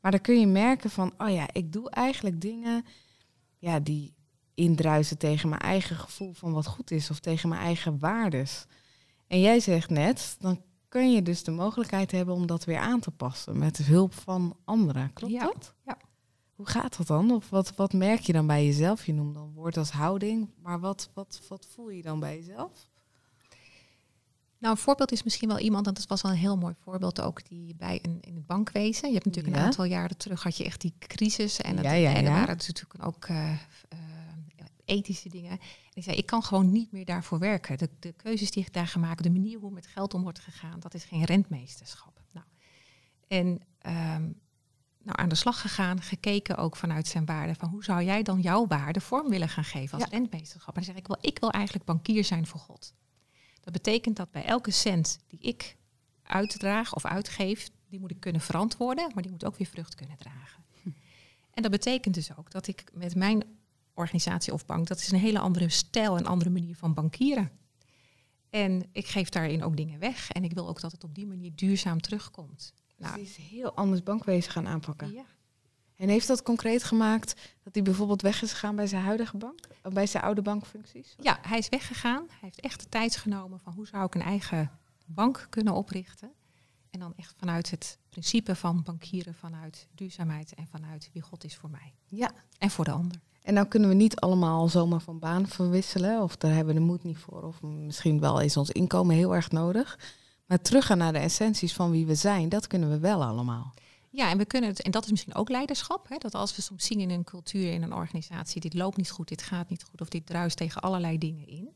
Maar 0.01 0.11
dan 0.11 0.21
kun 0.21 0.39
je 0.39 0.47
merken 0.47 0.89
van, 0.89 1.13
oh 1.17 1.29
ja, 1.29 1.47
ik 1.51 1.73
doe 1.73 1.89
eigenlijk 1.89 2.41
dingen 2.41 2.85
ja, 3.57 3.79
die 3.79 4.13
indruisen 4.53 5.17
tegen 5.17 5.49
mijn 5.49 5.61
eigen 5.61 5.95
gevoel 5.95 6.33
van 6.33 6.53
wat 6.53 6.65
goed 6.65 6.91
is. 6.91 7.09
Of 7.09 7.19
tegen 7.19 7.49
mijn 7.49 7.61
eigen 7.61 7.99
waardes. 7.99 8.65
En 9.27 9.39
jij 9.39 9.59
zegt 9.59 9.89
net, 9.89 10.35
dan 10.39 10.61
kun 10.89 11.11
je 11.11 11.21
dus 11.21 11.43
de 11.43 11.51
mogelijkheid 11.51 12.11
hebben 12.11 12.35
om 12.35 12.47
dat 12.47 12.63
weer 12.65 12.77
aan 12.77 12.99
te 12.99 13.11
passen 13.11 13.57
met 13.57 13.77
hulp 13.77 14.13
van 14.13 14.57
anderen. 14.65 15.13
Klopt 15.13 15.33
Ja, 15.33 15.45
dat? 15.45 15.73
ja. 15.85 15.97
Hoe 16.55 16.67
gaat 16.67 16.97
dat 16.97 17.07
dan? 17.07 17.31
Of 17.31 17.49
wat, 17.49 17.75
wat 17.75 17.93
merk 17.93 18.19
je 18.19 18.33
dan 18.33 18.47
bij 18.47 18.65
jezelf? 18.65 19.05
Je 19.05 19.13
noemt 19.13 19.33
dan 19.33 19.51
woord 19.53 19.77
als 19.77 19.91
houding, 19.91 20.49
maar 20.61 20.79
wat, 20.79 21.09
wat, 21.13 21.41
wat 21.49 21.67
voel 21.73 21.89
je 21.89 22.01
dan 22.01 22.19
bij 22.19 22.35
jezelf? 22.35 22.89
Nou, 24.59 24.75
een 24.75 24.81
voorbeeld 24.81 25.11
is 25.11 25.23
misschien 25.23 25.47
wel 25.47 25.59
iemand, 25.59 25.87
en 25.87 25.93
dat 25.93 26.07
was 26.07 26.21
wel 26.21 26.31
een 26.31 26.37
heel 26.37 26.57
mooi 26.57 26.73
voorbeeld 26.79 27.21
ook, 27.21 27.47
die 27.49 27.75
bij 27.75 27.99
een, 28.01 28.17
in 28.21 28.35
het 28.35 28.45
bankwezen. 28.45 29.07
Je 29.07 29.13
hebt 29.13 29.25
natuurlijk 29.25 29.55
Ja. 29.55 29.61
een 29.61 29.67
aantal 29.67 29.85
jaren 29.85 30.17
terug 30.17 30.43
had 30.43 30.57
je 30.57 30.63
echt 30.63 30.81
die 30.81 30.93
crisis. 30.99 31.61
En, 31.61 31.75
het, 31.77 31.85
Ja, 31.85 31.91
ja, 31.91 32.13
en 32.13 32.25
er 32.25 32.31
waren 32.31 32.57
dus 32.57 32.67
natuurlijk 32.67 33.05
ook 33.05 33.25
eh, 33.25 33.51
eh, 33.51 33.59
ethische 34.87 35.29
dingen. 35.29 35.51
En 35.51 35.59
ik 35.93 36.03
zei, 36.03 36.17
ik 36.17 36.25
kan 36.25 36.43
gewoon 36.43 36.71
niet 36.71 36.91
meer 36.91 37.05
daarvoor 37.05 37.39
werken. 37.39 37.77
De, 37.77 37.89
de 37.99 38.11
keuzes 38.11 38.51
die 38.51 38.63
ik 38.63 38.73
daar 38.73 38.95
maken, 38.99 39.23
de 39.23 39.29
manier 39.29 39.59
hoe 39.59 39.71
met 39.71 39.87
geld 39.87 40.13
om 40.13 40.21
wordt 40.21 40.39
gegaan, 40.39 40.79
dat 40.79 40.93
is 40.93 41.03
geen 41.03 41.23
rentmeesterschap. 41.23 42.21
Nou, 42.33 42.45
en 43.27 43.61
ehm, 43.79 44.21
nou, 45.03 45.19
aan 45.19 45.29
de 45.29 45.35
slag 45.35 45.61
gegaan, 45.61 46.01
gekeken 46.01 46.57
ook 46.57 46.75
vanuit 46.75 47.07
zijn 47.07 47.25
waarde. 47.25 47.55
Van 47.55 47.69
hoe 47.69 47.83
zou 47.83 48.03
jij 48.03 48.23
dan 48.23 48.41
jouw 48.41 48.67
waarde 48.67 49.01
vorm 49.01 49.29
willen 49.29 49.49
gaan 49.49 49.63
geven 49.63 49.99
als 49.99 50.09
Ja. 50.09 50.17
rentmeesterschap? 50.17 50.75
En 50.75 50.81
dan 50.83 50.93
zeg 50.93 51.01
ik 51.01 51.07
wel, 51.07 51.17
ik 51.21 51.39
wil 51.39 51.51
eigenlijk 51.51 51.85
bankier 51.85 52.23
zijn 52.23 52.47
voor 52.47 52.59
God. 52.59 52.93
Dat 53.61 53.73
betekent 53.73 54.15
dat 54.15 54.31
bij 54.31 54.45
elke 54.45 54.71
cent 54.71 55.19
die 55.27 55.39
ik 55.39 55.77
uitdraag 56.23 56.95
of 56.95 57.05
uitgeef, 57.05 57.69
die 57.89 57.99
moet 57.99 58.11
ik 58.11 58.19
kunnen 58.19 58.41
verantwoorden, 58.41 59.11
maar 59.13 59.23
die 59.23 59.31
moet 59.31 59.45
ook 59.45 59.57
weer 59.57 59.67
vrucht 59.67 59.95
kunnen 59.95 60.17
dragen. 60.17 60.65
En 61.53 61.61
dat 61.63 61.71
betekent 61.71 62.13
dus 62.13 62.37
ook 62.37 62.51
dat 62.51 62.67
ik 62.67 62.83
met 62.93 63.15
mijn 63.15 63.43
organisatie 63.97 64.53
of 64.53 64.65
bank, 64.65 64.87
dat 64.87 64.99
is 64.99 65.11
een 65.11 65.19
hele 65.19 65.39
andere 65.39 65.69
stijl 65.69 66.17
en 66.17 66.25
andere 66.25 66.49
manier 66.49 66.75
van 66.75 66.93
bankieren. 66.93 67.51
En 68.49 68.85
ik 68.91 69.07
geef 69.07 69.29
daarin 69.29 69.63
ook 69.63 69.77
dingen 69.77 69.99
weg 69.99 70.31
en 70.31 70.43
ik 70.43 70.53
wil 70.53 70.67
ook 70.67 70.81
dat 70.81 70.91
het 70.91 71.03
op 71.03 71.15
die 71.15 71.27
manier 71.27 71.51
duurzaam 71.55 72.01
terugkomt. 72.01 72.73
Nou, 72.97 73.11
Nou, 73.11 73.15
die 73.15 73.29
is 73.29 73.49
heel 73.49 73.73
anders 73.73 74.03
bankwezen 74.03 74.51
gaan 74.51 74.67
aanpakken. 74.67 75.11
ja. 75.11 75.25
En 75.95 76.09
heeft 76.09 76.27
dat 76.27 76.43
concreet 76.43 76.83
gemaakt 76.83 77.35
dat 77.63 77.73
hij 77.73 77.83
bijvoorbeeld 77.83 78.21
weg 78.21 78.41
is 78.41 78.51
gegaan 78.51 78.75
bij 78.75 78.87
zijn 78.87 79.03
huidige 79.03 79.37
bank? 79.37 79.59
Of 79.83 79.93
bij 79.93 80.07
zijn 80.07 80.23
oude 80.23 80.41
bankfuncties? 80.41 81.15
ja, 81.19 81.39
hij 81.41 81.57
is 81.57 81.69
weggegaan. 81.69 82.25
Hij 82.27 82.39
heeft 82.41 82.59
echt 82.59 82.79
de 82.79 82.89
tijd 82.89 83.15
genomen 83.15 83.59
van 83.59 83.73
hoe 83.73 83.87
zou 83.87 84.05
ik 84.05 84.15
een 84.15 84.21
eigen 84.21 84.71
bank 85.05 85.47
kunnen 85.49 85.73
oprichten. 85.73 86.31
En 86.89 86.99
dan 86.99 87.13
echt 87.15 87.33
vanuit 87.37 87.71
het 87.71 87.97
principe 88.09 88.55
van 88.55 88.83
bankieren, 88.83 89.33
vanuit 89.35 89.87
duurzaamheid 89.95 90.53
en 90.53 90.67
vanuit 90.67 91.09
wie 91.13 91.21
God 91.21 91.43
is 91.43 91.55
voor 91.55 91.69
mij. 91.69 91.93
Ja. 92.05 92.31
En 92.57 92.69
voor 92.69 92.85
de 92.85 92.91
ander. 92.91 93.19
En 93.47 93.53
nou 93.53 93.67
kunnen 93.67 93.89
we 93.89 93.95
niet 93.95 94.19
allemaal 94.19 94.69
zomaar 94.69 95.01
van 95.01 95.19
baan 95.19 95.47
verwisselen, 95.47 96.21
of 96.21 96.37
daar 96.37 96.53
hebben 96.53 96.73
we 96.73 96.79
de 96.79 96.85
moed 96.85 97.03
niet 97.03 97.17
voor, 97.17 97.43
of 97.43 97.61
misschien 97.61 98.19
wel 98.19 98.39
is 98.39 98.57
ons 98.57 98.69
inkomen 98.69 99.15
heel 99.15 99.35
erg 99.35 99.51
nodig. 99.51 99.99
Maar 100.45 100.61
teruggaan 100.61 100.97
naar 100.97 101.13
de 101.13 101.19
essenties 101.19 101.73
van 101.73 101.91
wie 101.91 102.05
we 102.05 102.15
zijn, 102.15 102.49
dat 102.49 102.67
kunnen 102.67 102.89
we 102.89 102.99
wel 102.99 103.23
allemaal. 103.23 103.73
Ja, 104.09 104.29
en 104.29 104.37
we 104.37 104.45
kunnen 104.45 104.69
het, 104.69 104.81
en 104.81 104.91
dat 104.91 105.03
is 105.03 105.11
misschien 105.11 105.35
ook 105.35 105.49
leiderschap. 105.49 106.09
Hè, 106.09 106.17
dat 106.17 106.35
als 106.35 106.55
we 106.55 106.61
soms 106.61 106.85
zien 106.85 106.99
in 106.99 107.09
een 107.09 107.23
cultuur, 107.23 107.71
in 107.71 107.83
een 107.83 107.93
organisatie, 107.93 108.61
dit 108.61 108.73
loopt 108.73 108.97
niet 108.97 109.11
goed, 109.11 109.27
dit 109.27 109.41
gaat 109.41 109.69
niet 109.69 109.83
goed, 109.83 110.01
of 110.01 110.09
dit 110.09 110.25
druist 110.25 110.57
tegen 110.57 110.81
allerlei 110.81 111.17
dingen 111.17 111.47
in. 111.47 111.69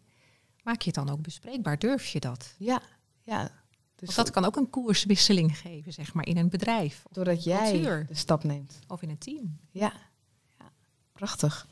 Maak 0.63 0.81
je 0.81 0.91
het 0.95 1.05
dan 1.05 1.09
ook 1.09 1.21
bespreekbaar? 1.21 1.79
Durf 1.79 2.07
je 2.07 2.19
dat? 2.19 2.55
Ja, 2.57 2.81
ja. 3.23 3.41
Dus 3.95 4.15
Want 4.15 4.15
dat 4.15 4.29
kan 4.31 4.45
ook 4.45 4.55
een 4.55 4.69
koerswisseling 4.69 5.57
geven, 5.57 5.93
zeg 5.93 6.13
maar, 6.13 6.25
in 6.25 6.37
een 6.37 6.49
bedrijf. 6.49 7.03
Doordat 7.11 7.43
jij 7.43 7.81
de 7.81 8.05
stap 8.11 8.43
neemt. 8.43 8.79
Of 8.87 9.01
in 9.01 9.09
een 9.09 9.17
team. 9.17 9.57
Ja. 9.71 9.93
Prachtig. 11.21 11.67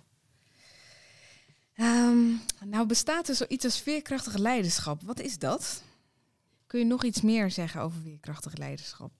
Um, 1.75 2.41
nou 2.65 2.85
bestaat 2.85 3.29
er 3.29 3.35
zoiets 3.35 3.65
als 3.65 3.79
veerkrachtig 3.79 4.37
leiderschap. 4.37 5.01
Wat 5.01 5.19
is 5.19 5.37
dat? 5.37 5.83
Kun 6.67 6.79
je 6.79 6.85
nog 6.85 7.03
iets 7.03 7.21
meer 7.21 7.51
zeggen 7.51 7.81
over 7.81 8.01
veerkrachtig 8.01 8.57
leiderschap? 8.57 9.11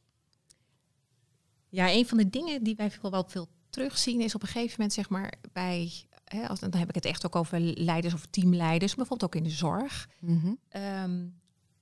Ja, 1.70 1.92
een 1.92 2.08
van 2.08 2.18
de 2.18 2.30
dingen 2.30 2.64
die 2.64 2.76
wij 2.76 2.92
wel 3.02 3.26
veel 3.28 3.48
terugzien 3.70 4.22
is 4.22 4.36
op 4.36 4.42
een 4.42 4.48
gegeven 4.48 4.72
moment, 4.72 4.94
zeg 4.94 5.10
maar, 5.10 5.34
bij, 5.54 5.92
hè, 6.24 6.48
als, 6.48 6.60
dan 6.60 6.76
heb 6.76 6.90
ik 6.90 6.96
het 6.96 7.06
echt 7.06 7.26
ook 7.26 7.36
over 7.36 7.60
leiders 7.60 8.14
of 8.14 8.26
teamleiders, 8.26 8.96
bijvoorbeeld 8.96 9.36
ook 9.36 9.42
in 9.42 9.50
de 9.50 9.56
zorg. 9.56 10.10
Mhm. 10.20 10.54
Ehm, 10.70 11.28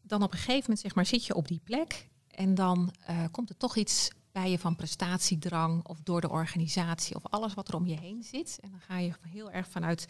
dan 0.01 0.23
op 0.23 0.31
een 0.31 0.37
gegeven 0.37 0.61
moment, 0.61 0.79
zeg 0.79 0.95
maar, 0.95 1.05
zit 1.05 1.25
je 1.25 1.35
op 1.35 1.47
die 1.47 1.61
plek 1.63 2.07
en 2.27 2.55
dan 2.55 2.93
uh, 3.09 3.23
komt 3.31 3.49
er 3.49 3.57
toch 3.57 3.75
iets 3.75 4.09
van 4.57 4.75
prestatiedrang 4.75 5.85
of 5.87 5.97
door 6.03 6.21
de 6.21 6.29
organisatie 6.29 7.15
of 7.15 7.25
alles 7.25 7.53
wat 7.53 7.67
er 7.67 7.75
om 7.75 7.87
je 7.87 7.99
heen 7.99 8.23
zit. 8.23 8.59
En 8.61 8.71
dan 8.71 8.79
ga 8.79 8.97
je 8.97 9.11
heel 9.21 9.51
erg 9.51 9.67
vanuit 9.67 10.07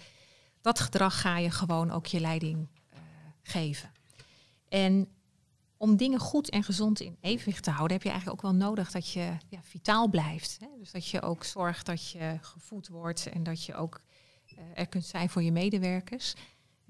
dat 0.62 0.79
gedrag 0.79 1.22
ga 1.22 1.38
je 1.38 1.51
gewoon 1.51 1.91
ook 1.91 2.05
je 2.05 2.19
leiding 2.19 2.67
uh, 2.93 3.00
geven. 3.41 3.91
En 4.69 5.07
om 5.77 5.98
dingen 5.98 6.19
goed 6.19 6.50
en 6.50 6.63
gezond 6.63 7.00
in 7.00 7.17
evenwicht 7.22 7.63
te 7.63 7.69
houden, 7.69 7.98
heb 7.98 8.05
je 8.05 8.10
eigenlijk 8.12 8.43
ook 8.43 8.51
wel 8.51 8.67
nodig 8.67 8.91
dat 8.91 9.12
je 9.12 9.38
ja, 9.50 9.60
vitaal 9.63 10.07
blijft. 10.07 10.57
Hè? 10.60 10.67
Dus 10.79 10.91
dat 10.91 11.07
je 11.07 11.22
ook 11.22 11.43
zorgt 11.43 11.86
dat 11.86 12.12
je 12.12 12.38
gevoed 12.41 12.88
wordt 12.88 13.27
en 13.27 13.43
dat 13.43 13.63
je 13.63 13.75
ook 13.75 14.01
uh, 14.53 14.60
er 14.74 14.88
kunt 14.88 15.05
zijn 15.05 15.29
voor 15.29 15.43
je 15.43 15.51
medewerkers. 15.51 16.36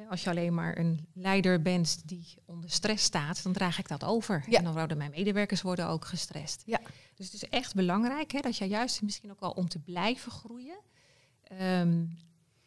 Als 0.09 0.23
je 0.23 0.29
alleen 0.29 0.53
maar 0.53 0.77
een 0.77 1.07
leider 1.13 1.61
bent 1.61 2.07
die 2.07 2.25
onder 2.45 2.69
stress 2.69 3.03
staat, 3.03 3.43
dan 3.43 3.53
draag 3.53 3.79
ik 3.79 3.87
dat 3.87 4.03
over. 4.03 4.43
Ja. 4.47 4.57
En 4.57 4.63
dan 4.63 4.73
worden 4.73 4.97
mijn 4.97 5.11
medewerkers 5.11 5.61
worden 5.61 5.87
ook 5.87 6.05
gestrest. 6.05 6.63
Ja. 6.65 6.79
Dus 7.17 7.25
het 7.25 7.35
is 7.35 7.49
echt 7.49 7.75
belangrijk 7.75 8.31
hè, 8.31 8.39
dat 8.39 8.57
je 8.57 8.65
juist 8.65 9.01
misschien 9.01 9.31
ook 9.31 9.39
wel 9.39 9.51
om 9.51 9.67
te 9.67 9.79
blijven 9.79 10.31
groeien, 10.31 10.79
um, 11.61 12.17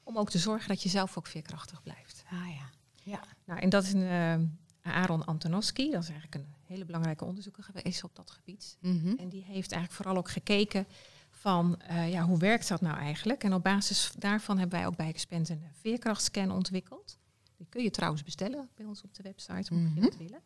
om 0.03 0.19
ook 0.19 0.31
te 0.31 0.39
zorgen 0.39 0.69
dat 0.69 0.83
je 0.83 0.89
zelf 0.89 1.19
ook 1.19 1.27
veerkrachtig 1.27 1.83
blijft. 1.83 2.25
Ah 2.31 2.49
ja. 2.49 2.71
ja. 3.03 3.23
Nou, 3.45 3.61
en 3.61 3.69
dat 3.69 3.83
is 3.85 3.93
een, 3.93 4.03
uh, 4.03 4.93
Aaron 4.95 5.25
Antonovsky, 5.25 5.91
dat 5.91 6.03
is 6.03 6.09
eigenlijk 6.09 6.35
een 6.35 6.55
hele 6.67 6.85
belangrijke 6.85 7.25
onderzoeker 7.25 7.63
geweest 7.63 8.05
op 8.05 8.17
dat 8.17 8.31
gebied. 8.31 8.77
Mm 8.81 9.01
-hmm. 9.01 9.17
En 9.19 9.29
die 9.29 9.45
heeft 9.45 9.73
eigenlijk 9.73 9.93
vooral 9.93 10.17
ook 10.17 10.31
gekeken 10.31 10.87
van 11.31 11.81
uh, 11.91 12.11
ja, 12.13 12.23
hoe 12.25 12.39
werkt 12.39 12.69
dat 12.69 12.81
nou 12.81 12.97
eigenlijk? 12.99 13.45
En 13.45 13.55
op 13.55 13.63
basis 13.63 14.13
daarvan 14.19 14.59
hebben 14.59 14.79
wij 14.79 14.87
ook 14.87 14.97
bij 14.97 15.09
Expand 15.09 15.49
een 15.49 15.63
veerkrachtscan 15.81 16.51
ontwikkeld. 16.51 17.19
Die 17.57 17.67
kun 17.69 17.83
je 17.83 17.91
trouwens 17.91 18.23
bestellen 18.23 18.69
bij 18.75 18.87
ons 18.87 19.03
op 19.03 19.15
de 19.15 19.23
website, 19.23 19.75
mocht 19.75 19.85
Mhm. 19.85 19.95
je 19.95 20.01
dat 20.01 20.17
willen. 20.17 20.43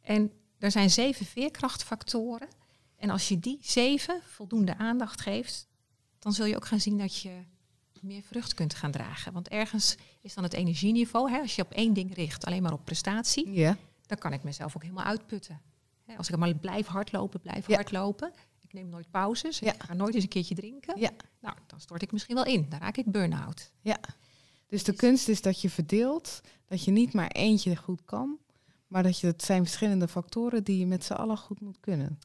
En 0.00 0.32
er 0.58 0.70
zijn 0.70 0.90
zeven 0.90 1.26
veerkrachtfactoren. 1.26 2.48
En 3.02 3.10
als 3.10 3.28
je 3.28 3.38
die 3.38 3.58
zeven 3.60 4.20
voldoende 4.24 4.76
aandacht 4.78 5.20
geeft, 5.20 5.68
dan 6.18 6.32
zul 6.32 6.44
je 6.46 6.56
ook 6.56 6.64
gaan 6.66 6.80
zien 6.80 6.98
dat 6.98 7.20
je 7.20 7.30
meer 8.00 8.22
vrucht 8.22 8.54
kunt 8.54 8.74
gaan 8.74 8.90
dragen. 8.90 9.32
Want 9.32 9.48
ergens 9.48 9.96
is 10.20 10.34
dan 10.34 10.44
het 10.44 10.52
energieniveau, 10.52 11.30
hè, 11.30 11.38
als 11.40 11.56
je 11.56 11.62
op 11.62 11.70
één 11.72 11.92
ding 11.92 12.14
richt, 12.14 12.44
alleen 12.44 12.62
maar 12.62 12.72
op 12.72 12.84
prestatie, 12.84 13.52
Ja. 13.52 13.76
dan 14.06 14.18
kan 14.18 14.32
ik 14.32 14.42
mezelf 14.42 14.76
ook 14.76 14.82
helemaal 14.82 15.04
uitputten. 15.04 15.60
Hè, 16.04 16.16
als 16.16 16.28
ik 16.28 16.36
maar 16.36 16.54
blijf 16.54 16.86
hardlopen, 16.86 17.40
blijf 17.40 17.66
Ja. 17.68 17.74
hardlopen, 17.74 18.32
ik 18.60 18.72
neem 18.72 18.88
nooit 18.88 19.10
pauzes, 19.10 19.58
Ja. 19.58 19.72
ik 19.74 19.82
ga 19.82 19.94
nooit 19.94 20.14
eens 20.14 20.22
een 20.22 20.28
keertje 20.30 20.54
drinken, 20.54 21.00
Ja. 21.00 21.10
nou, 21.40 21.56
dan 21.66 21.80
stort 21.80 22.02
ik 22.02 22.12
misschien 22.12 22.34
wel 22.34 22.44
in. 22.44 22.66
Dan 22.68 22.78
raak 22.78 22.96
ik 22.96 23.06
burn-out. 23.12 23.70
Dus 24.68 24.84
de 24.84 24.92
kunst 24.94 25.28
is 25.28 25.42
dat 25.42 25.60
je 25.60 25.70
verdeelt, 25.70 26.40
dat 26.66 26.84
je 26.84 26.90
niet 26.90 27.12
maar 27.12 27.30
eentje 27.30 27.76
goed 27.76 28.04
kan, 28.04 28.38
maar 28.86 29.02
dat 29.02 29.18
je 29.20 29.26
het 29.26 29.42
zijn 29.42 29.62
verschillende 29.62 30.08
factoren 30.08 30.64
die 30.64 30.78
je 30.78 30.86
met 30.86 31.04
z'n 31.04 31.12
allen 31.12 31.38
goed 31.38 31.60
moet 31.60 31.80
kunnen. 31.80 32.18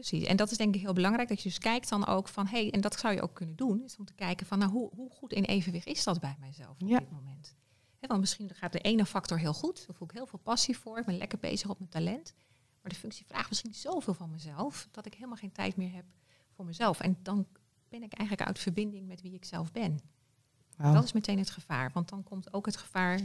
Precies. 0.00 0.24
En 0.26 0.36
dat 0.36 0.50
is 0.50 0.56
denk 0.56 0.74
ik 0.74 0.80
heel 0.80 0.92
belangrijk, 0.92 1.28
dat 1.28 1.42
je 1.42 1.48
dus 1.48 1.58
kijkt 1.58 1.88
dan 1.88 2.06
ook 2.06 2.28
van, 2.28 2.46
hé, 2.46 2.58
hey, 2.60 2.70
en 2.70 2.80
dat 2.80 2.98
zou 2.98 3.14
je 3.14 3.22
ook 3.22 3.34
kunnen 3.34 3.56
doen, 3.56 3.82
is 3.84 3.96
om 3.96 4.04
te 4.04 4.14
kijken 4.14 4.46
van, 4.46 4.58
nou, 4.58 4.70
hoe, 4.70 4.90
hoe 4.94 5.10
goed 5.10 5.32
in 5.32 5.44
evenwicht 5.44 5.86
is 5.86 6.04
dat 6.04 6.20
bij 6.20 6.36
mijzelf 6.40 6.70
op 6.80 6.88
Ja. 6.88 6.98
dit 6.98 7.10
moment? 7.10 7.54
Want 8.00 8.20
misschien 8.20 8.50
gaat 8.54 8.72
de 8.72 8.78
ene 8.80 9.06
factor 9.06 9.38
heel 9.38 9.52
goed, 9.54 9.86
daar 9.86 9.96
voel 9.96 10.08
ik 10.08 10.14
heel 10.14 10.26
veel 10.26 10.38
passie 10.38 10.78
voor, 10.78 10.98
ik 10.98 11.04
ben 11.04 11.16
lekker 11.16 11.38
bezig 11.38 11.68
op 11.68 11.78
mijn 11.78 11.90
talent, 11.90 12.34
maar 12.82 12.92
de 12.92 12.98
functie 12.98 13.26
vraagt 13.26 13.48
misschien 13.48 13.74
zoveel 13.74 14.14
van 14.14 14.30
mezelf, 14.30 14.88
dat 14.90 15.06
ik 15.06 15.14
helemaal 15.14 15.36
geen 15.36 15.52
tijd 15.52 15.76
meer 15.76 15.92
heb 15.92 16.04
voor 16.50 16.64
mezelf. 16.64 17.00
En 17.00 17.18
dan 17.22 17.46
ben 17.88 18.02
ik 18.02 18.12
eigenlijk 18.12 18.48
uit 18.48 18.58
verbinding 18.58 19.06
met 19.06 19.22
wie 19.22 19.34
ik 19.34 19.44
zelf 19.44 19.72
ben. 19.72 20.00
Dat 20.76 21.04
is 21.04 21.12
meteen 21.12 21.38
het 21.38 21.50
gevaar, 21.50 21.90
want 21.92 22.08
dan 22.08 22.22
komt 22.22 22.52
ook 22.52 22.66
het 22.66 22.76
gevaar 22.76 23.20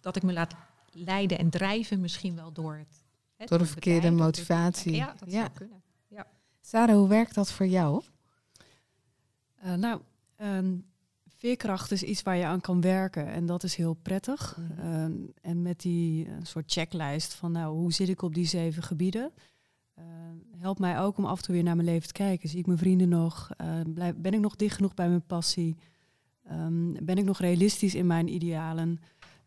dat 0.00 0.16
ik 0.16 0.22
me 0.22 0.32
laat 0.32 0.54
leiden 0.90 1.38
en 1.38 1.50
drijven 1.50 2.00
misschien 2.00 2.34
wel 2.36 2.52
door 2.52 2.74
het... 2.76 3.02
Door 3.48 3.58
de 3.58 3.66
verkeerde 3.66 4.00
bedrijf, 4.00 4.24
motivatie. 4.24 4.94
Ja, 4.94 5.14
dat 5.18 5.30
Ja. 5.30 5.40
zou 5.40 5.50
kunnen. 5.54 5.82
Sarah, 6.66 6.96
hoe 6.96 7.08
werkt 7.08 7.34
dat 7.34 7.52
voor 7.52 7.66
jou? 7.66 8.02
Eh, 9.54 9.74
nou, 9.74 10.00
ehm, 10.36 10.76
veerkracht 11.36 11.90
is 11.90 12.02
iets 12.02 12.22
waar 12.22 12.36
je 12.36 12.44
aan 12.44 12.60
kan 12.60 12.80
werken 12.80 13.26
en 13.26 13.46
dat 13.46 13.62
is 13.62 13.74
heel 13.74 13.94
prettig. 13.94 14.56
Mhm. 14.58 14.80
Ehm, 14.80 15.12
en 15.40 15.62
met 15.62 15.80
die 15.80 16.26
eh, 16.26 16.32
soort 16.42 16.72
checklist 16.72 17.34
van 17.34 17.52
nou, 17.52 17.76
hoe 17.76 17.92
zit 17.92 18.08
ik 18.08 18.22
op 18.22 18.34
die 18.34 18.46
zeven 18.46 18.82
gebieden? 18.82 19.32
Eh, 19.94 20.04
helpt 20.58 20.78
mij 20.78 21.00
ook 21.00 21.18
om 21.18 21.24
af 21.24 21.38
en 21.38 21.44
toe 21.44 21.54
weer 21.54 21.64
naar 21.64 21.76
mijn 21.76 21.88
leven 21.88 22.06
te 22.06 22.12
kijken. 22.12 22.48
Zie 22.48 22.58
ik 22.58 22.66
mijn 22.66 22.78
vrienden 22.78 23.08
nog? 23.08 23.50
Ben 24.16 24.32
ik 24.32 24.40
nog 24.40 24.56
dicht 24.56 24.74
genoeg 24.74 24.94
bij 24.94 25.08
mijn 25.08 25.26
passie? 25.26 25.76
Ehm, 26.44 26.92
ben 27.02 27.16
ik 27.16 27.24
nog 27.24 27.38
realistisch 27.38 27.94
in 27.94 28.06
mijn 28.06 28.28
idealen? 28.34 28.98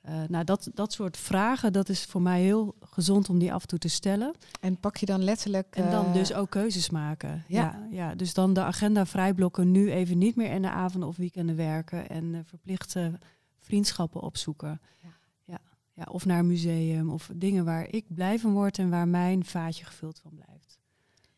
Eh, 0.07 0.13
nou, 0.27 0.43
dat, 0.43 0.69
dat 0.73 0.93
soort 0.93 1.17
vragen, 1.17 1.73
dat 1.73 1.89
is 1.89 2.03
voor 2.03 2.21
mij 2.21 2.41
heel 2.41 2.75
gezond 2.79 3.29
om 3.29 3.39
die 3.39 3.53
af 3.53 3.61
en 3.61 3.67
toe 3.67 3.79
te 3.79 3.87
stellen. 3.87 4.33
En 4.59 4.79
pak 4.79 4.97
je 4.97 5.05
dan 5.05 5.23
letterlijk... 5.23 5.75
En 5.75 5.91
dan 5.91 6.05
eh, 6.05 6.13
dus 6.13 6.33
ook 6.33 6.49
keuzes 6.49 6.89
maken. 6.89 7.43
ja. 7.47 7.61
Ja. 7.61 7.87
Ja, 7.91 8.15
dus 8.15 8.33
dan 8.33 8.53
de 8.53 8.61
agenda 8.61 9.05
vrijblokken, 9.05 9.71
nu 9.71 9.91
even 9.91 10.17
niet 10.17 10.35
meer 10.35 10.51
in 10.51 10.61
de 10.61 10.69
avonden 10.69 11.09
of 11.09 11.17
weekenden 11.17 11.55
werken 11.55 12.09
en 12.09 12.35
eh, 12.35 12.39
verplichte 12.45 13.19
vriendschappen 13.59 14.21
opzoeken. 14.21 14.81
Ja. 15.01 15.09
Ja. 15.45 15.59
Ja, 15.93 16.03
of 16.11 16.25
naar 16.25 16.39
een 16.39 16.47
museum 16.47 17.09
of 17.09 17.29
dingen 17.35 17.65
waar 17.65 17.87
ik 17.89 18.05
blij 18.07 18.39
van 18.39 18.53
word 18.53 18.77
en 18.77 18.89
waar 18.89 19.07
mijn 19.07 19.45
vaatje 19.45 19.85
gevuld 19.85 20.19
van 20.19 20.31
blijft. 20.35 20.79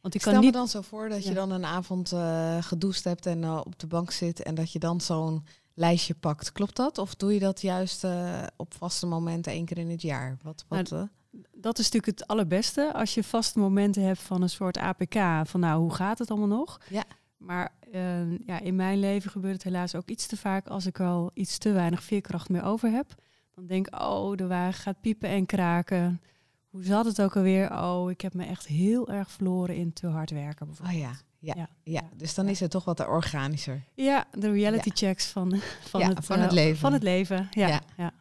Want 0.02 0.16
ik 0.16 0.22
Stel 0.22 0.32
kan 0.34 0.42
me 0.42 0.48
niet. 0.48 0.56
dan 0.56 0.68
zo 0.68 0.82
voor 0.82 1.10
dat 1.10 1.24
je 1.24 1.34
dan 1.34 1.52
een 1.52 1.66
avond 1.66 2.14
gedoucht 2.60 3.04
hebt 3.04 3.26
en 3.26 3.50
op 3.50 3.80
de 3.80 3.88
bank 3.88 4.12
zit 4.12 4.44
en 4.44 4.56
dat 4.56 4.72
je 4.72 4.80
dan 4.80 5.02
zo'n 5.02 5.44
lijstje 5.80 6.16
pakt. 6.16 6.52
Klopt 6.52 6.76
dat? 6.76 6.98
Of 6.98 7.16
doe 7.16 7.34
je 7.34 7.40
dat 7.40 7.62
juist 7.62 8.04
eh, 8.04 8.44
op 8.56 8.74
vaste 8.74 9.06
momenten 9.06 9.52
één 9.52 9.66
keer 9.66 9.78
in 9.78 9.90
het 9.90 10.02
jaar? 10.02 10.38
Wat, 10.42 10.66
wat, 10.68 10.90
Nou, 10.90 11.04
eh? 11.04 11.08
Dat 11.54 11.80
is 11.80 11.92
natuurlijk 11.92 12.20
het 12.20 12.28
allerbeste 12.28 12.94
als 12.94 13.14
je 13.14 13.24
vaste 13.24 13.60
momenten 13.60 14.04
hebt 14.04 14.20
van 14.20 14.42
een 14.42 14.50
soort 14.50 14.78
APK. 14.78 15.16
Van 15.44 15.60
nou, 15.60 15.82
hoe 15.82 15.94
gaat 15.94 16.20
het 16.20 16.30
allemaal 16.32 16.58
nog? 16.58 16.80
Ja. 16.90 17.04
Maar 17.38 17.72
eh, 17.92 18.38
ja, 18.38 18.60
in 18.60 18.76
mijn 18.76 19.00
leven 19.00 19.32
gebeurt 19.32 19.54
het 19.54 19.64
helaas 19.64 19.96
ook 19.96 20.10
iets 20.10 20.28
te 20.28 20.38
vaak 20.38 20.68
als 20.68 20.86
ik 20.86 21.00
al 21.00 21.32
iets 21.34 21.58
te 21.58 21.72
weinig 21.72 22.04
veerkracht 22.04 22.50
meer 22.50 22.64
over 22.64 22.90
heb. 22.90 23.16
Dan 23.56 23.66
denk 23.66 23.88
ik, 23.88 24.02
oh, 24.02 24.36
de 24.36 24.48
wagen 24.48 24.82
gaat 24.82 25.02
piepen 25.02 25.30
en 25.30 25.46
kraken. 25.46 26.22
Hoe 26.70 26.84
zat 26.84 27.06
het 27.06 27.22
ook 27.22 27.36
alweer? 27.36 27.84
Oh, 27.84 28.12
ik 28.12 28.22
heb 28.22 28.34
me 28.34 28.46
echt 28.46 28.68
heel 28.68 29.10
erg 29.10 29.32
verloren 29.32 29.76
in 29.76 29.94
te 29.94 30.08
hard 30.08 30.32
werken 30.32 30.66
bijvoorbeeld. 30.66 30.98
Oh 30.98 31.02
ja, 31.02 31.12
ja, 31.40 31.54
ja. 31.56 31.70
Ja. 31.84 32.10
dus 32.16 32.34
dan 32.34 32.46
Ja. 32.46 32.52
is 32.52 32.60
het 32.60 32.72
toch 32.72 32.86
wat 32.86 33.08
organischer. 33.08 33.84
Ja, 33.94 34.28
de 34.32 34.52
reality 34.52 34.90
checks 34.94 35.26
van, 35.26 35.60
van, 35.82 36.00
Ja, 36.00 36.08
het, 36.08 36.26
van 36.26 36.40
het 36.40 36.50
eh, 36.50 36.56
leven. 36.56 36.78
Van 36.80 36.94
het 36.94 37.04
leven, 37.04 37.48
ja. 37.52 37.68
Ja. 37.68 37.82
ja. 37.98 38.14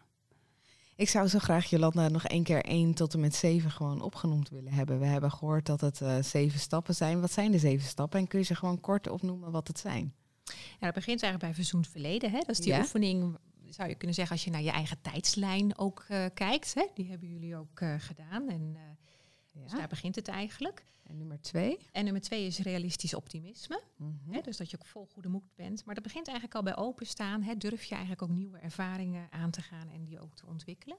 Ik 0.96 1.08
zou 1.08 1.28
zo 1.28 1.38
graag 1.38 1.70
Jolanda 1.70 2.08
nog 2.08 2.24
één 2.24 2.42
keer 2.42 2.64
één 2.64 2.94
tot 2.94 3.14
en 3.14 3.20
met 3.20 3.34
zeven 3.34 3.70
gewoon 3.70 4.00
opgenoemd 4.00 4.48
willen 4.48 4.72
hebben. 4.72 4.98
We 4.98 5.06
hebben 5.06 5.30
gehoord 5.30 5.66
dat 5.66 5.80
het 5.80 6.00
eh, 6.00 6.22
zeven 6.22 6.60
stappen 6.60 6.94
zijn. 6.94 7.20
Wat 7.20 7.32
zijn 7.32 7.50
de 7.50 7.58
zeven 7.58 7.88
stappen? 7.88 8.20
En 8.20 8.26
kun 8.26 8.38
je 8.38 8.44
ze 8.44 8.54
gewoon 8.54 8.80
kort 8.80 9.08
opnoemen 9.08 9.50
wat 9.50 9.68
het 9.68 9.78
zijn? 9.78 10.14
Ja, 10.44 10.54
dat 10.86 10.94
begint 10.94 11.22
eigenlijk 11.22 11.38
bij 11.38 11.54
verzoend 11.54 11.88
verleden. 11.88 12.30
Hè? 12.30 12.38
Dat 12.38 12.48
is 12.48 12.58
die 12.58 12.72
Ja. 12.72 12.78
oefening, 12.78 13.36
zou 13.68 13.88
je 13.88 13.94
kunnen 13.94 14.14
zeggen, 14.14 14.34
als 14.34 14.44
je 14.44 14.50
naar 14.50 14.62
je 14.62 14.70
eigen 14.70 15.00
tijdslijn 15.00 15.78
ook 15.78 16.04
eh, 16.08 16.24
kijkt. 16.34 16.74
Hè? 16.74 16.86
Die 16.94 17.08
hebben 17.10 17.28
jullie 17.28 17.56
ook 17.56 17.80
eh, 17.80 17.94
gedaan. 17.98 18.48
En, 18.48 18.72
eh, 18.74 19.62
Dus 19.62 19.72
daar 19.72 19.88
begint 19.88 20.14
het 20.14 20.28
eigenlijk. 20.28 20.84
En 21.08 21.16
nummer 21.16 21.40
twee? 21.40 21.78
En 21.92 22.04
nummer 22.04 22.22
twee 22.22 22.46
is 22.46 22.58
realistisch 22.58 23.14
optimisme. 23.14 23.82
Mhm. 23.96 24.42
Dus 24.42 24.56
dat 24.56 24.70
je 24.70 24.78
ook 24.78 24.86
vol 24.86 25.06
goede 25.06 25.28
moed 25.28 25.54
bent. 25.54 25.84
Maar 25.84 25.94
dat 25.94 26.04
begint 26.04 26.26
eigenlijk 26.26 26.56
al 26.56 26.62
bij 26.62 26.76
openstaan. 26.76 27.58
Durf 27.58 27.84
je 27.84 27.94
eigenlijk 27.94 28.22
ook 28.22 28.36
nieuwe 28.36 28.58
ervaringen 28.58 29.28
aan 29.30 29.50
te 29.50 29.62
gaan 29.62 29.88
en 29.88 30.04
die 30.04 30.20
ook 30.20 30.34
te 30.34 30.46
ontwikkelen. 30.46 30.98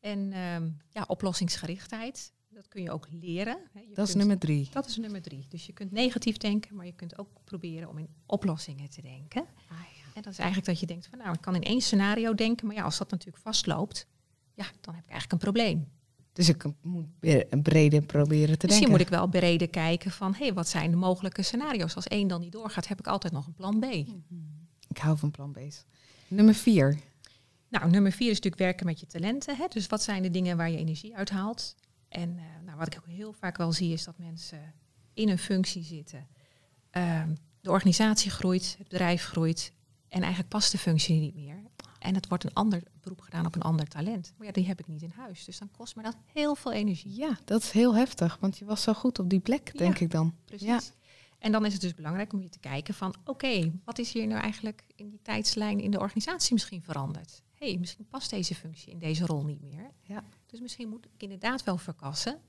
En 0.00 0.32
ehm, 0.32 0.70
ja, 0.90 1.04
oplossingsgerichtheid, 1.06 2.32
dat 2.48 2.68
kun 2.68 2.82
je 2.82 2.90
ook 2.90 3.06
leren. 3.10 3.58
Je 3.74 3.94
Dat 3.94 4.08
is 4.08 4.14
nummer 4.14 4.38
drie. 4.38 4.68
Dat 4.70 4.86
is 4.86 4.96
nummer 4.96 5.22
drie. 5.22 5.46
Dus 5.48 5.66
je 5.66 5.72
kunt 5.72 5.90
negatief 5.90 6.36
denken, 6.36 6.76
maar 6.76 6.86
je 6.86 6.94
kunt 6.94 7.18
ook 7.18 7.28
proberen 7.44 7.88
om 7.88 7.98
in 7.98 8.08
oplossingen 8.26 8.90
te 8.90 9.02
denken. 9.02 9.46
En 10.14 10.22
dat 10.22 10.32
is 10.32 10.38
eigenlijk 10.38 10.68
dat 10.68 10.80
je 10.80 10.86
denkt 10.86 11.06
van 11.06 11.18
nou, 11.18 11.32
ik 11.32 11.40
kan 11.40 11.54
in 11.54 11.62
één 11.62 11.80
scenario 11.80 12.34
denken, 12.34 12.66
maar 12.66 12.76
ja, 12.76 12.82
als 12.82 12.98
dat 12.98 13.10
natuurlijk 13.10 13.42
vastloopt, 13.42 14.06
ja, 14.54 14.64
dan 14.80 14.94
heb 14.94 15.04
ik 15.04 15.10
eigenlijk 15.10 15.32
een 15.32 15.52
probleem. 15.52 15.88
Dus 16.36 16.48
ik 16.48 16.64
moet 16.82 17.06
weer 17.20 17.46
een 17.50 17.62
brede 17.62 18.02
proberen 18.02 18.58
te 18.58 18.66
Misschien 18.66 18.88
denken. 18.88 18.90
moet 18.90 19.00
ik 19.00 19.08
wel 19.08 19.26
breder 19.26 19.68
kijken 19.68 20.10
van 20.10 20.32
hé, 20.32 20.44
hey, 20.44 20.54
wat 20.54 20.68
zijn 20.68 20.90
de 20.90 20.96
mogelijke 20.96 21.42
scenario's? 21.42 21.94
Als 21.94 22.06
één 22.06 22.28
dan 22.28 22.40
niet 22.40 22.52
doorgaat, 22.52 22.88
heb 22.88 22.98
ik 22.98 23.06
altijd 23.06 23.32
nog 23.32 23.46
een 23.46 23.54
plan 23.54 23.78
B. 23.78 23.84
Ik 24.88 24.98
hou 24.98 25.18
van 25.18 25.30
plan 25.30 25.52
B's. 25.52 25.84
Nummer 26.28 26.54
vier. 26.54 26.98
Nou, 27.68 27.90
nummer 27.90 28.12
vier 28.12 28.30
is 28.30 28.34
natuurlijk 28.34 28.62
werken 28.62 28.86
met 28.86 29.00
je 29.00 29.06
talenten. 29.06 29.56
Hè? 29.56 29.66
Dus 29.68 29.86
wat 29.86 30.02
zijn 30.02 30.22
de 30.22 30.30
dingen 30.30 30.56
waar 30.56 30.70
je 30.70 30.76
energie 30.76 31.16
uit 31.16 31.30
haalt? 31.30 31.74
En 32.08 32.38
eh, 32.38 32.44
nou, 32.64 32.78
wat 32.78 32.86
ik 32.86 32.98
ook 32.98 33.14
heel 33.14 33.32
vaak 33.32 33.56
wel 33.56 33.72
zie, 33.72 33.92
is 33.92 34.04
dat 34.04 34.18
mensen 34.18 34.74
in 35.14 35.28
een 35.28 35.38
functie 35.38 35.84
zitten. 35.84 36.26
Ehm, 36.90 37.34
de 37.60 37.70
organisatie 37.70 38.30
groeit, 38.30 38.74
het 38.78 38.88
bedrijf 38.88 39.24
groeit. 39.24 39.72
En 40.08 40.20
eigenlijk 40.20 40.48
past 40.48 40.72
de 40.72 40.78
functie 40.78 41.20
niet 41.20 41.34
meer. 41.34 41.62
En 41.98 42.14
het 42.14 42.28
wordt 42.28 42.44
een 42.44 42.52
ander 42.52 42.82
beroep 43.00 43.20
gedaan 43.20 43.46
op 43.46 43.54
een 43.54 43.62
ander 43.62 43.88
talent. 43.88 44.32
Maar 44.36 44.46
ja, 44.46 44.52
die 44.52 44.66
heb 44.66 44.80
ik 44.80 44.86
niet 44.86 45.02
in 45.02 45.12
huis. 45.16 45.44
Dus 45.44 45.58
dan 45.58 45.70
kost 45.70 45.96
me 45.96 46.02
dat 46.02 46.16
heel 46.32 46.54
veel 46.54 46.72
energie. 46.72 47.14
Ja, 47.14 47.38
dat 47.44 47.62
is 47.62 47.70
heel 47.70 47.94
heftig, 47.94 48.36
want 48.40 48.58
je 48.58 48.64
was 48.64 48.82
zo 48.82 48.92
goed 48.94 49.18
op 49.18 49.30
die 49.30 49.40
plek, 49.40 49.78
denk 49.78 49.98
Ja. 49.98 50.04
ik 50.04 50.10
dan. 50.10 50.34
Precies. 50.44 50.66
Ja. 50.66 50.80
En 51.38 51.52
dan 51.52 51.64
is 51.64 51.72
het 51.72 51.82
dus 51.82 51.94
belangrijk 51.94 52.32
om 52.32 52.40
je 52.40 52.48
te 52.48 52.58
kijken 52.58 52.94
van... 52.94 53.14
oké, 53.24 53.72
wat 53.84 53.98
is 53.98 54.12
hier 54.12 54.26
nou 54.26 54.40
eigenlijk 54.40 54.84
in 54.94 55.08
die 55.08 55.20
tijdslijn 55.22 55.80
in 55.80 55.90
de 55.90 55.98
organisatie 55.98 56.52
misschien 56.52 56.82
veranderd? 56.82 57.42
Hé, 57.54 57.68
hey, 57.68 57.78
misschien 57.78 58.06
past 58.08 58.30
deze 58.30 58.54
functie 58.54 58.92
in 58.92 58.98
deze 58.98 59.26
rol 59.26 59.44
niet 59.44 59.60
meer. 59.60 59.90
Ja. 60.02 60.24
Dus 60.46 60.60
misschien 60.60 60.88
moet 60.88 61.04
ik 61.04 61.22
inderdaad 61.22 61.64
wel 61.64 61.76
verkassen... 61.78 62.40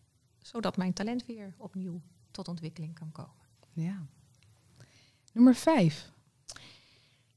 zodat 0.42 0.78
mijn 0.78 0.94
talent 0.94 1.26
weer 1.26 1.54
opnieuw 1.58 2.02
tot 2.32 2.48
ontwikkeling 2.48 2.94
kan 2.94 3.12
komen. 3.12 3.46
Ja. 3.74 4.06
Nummer 5.34 5.56
vijf. 5.56 6.12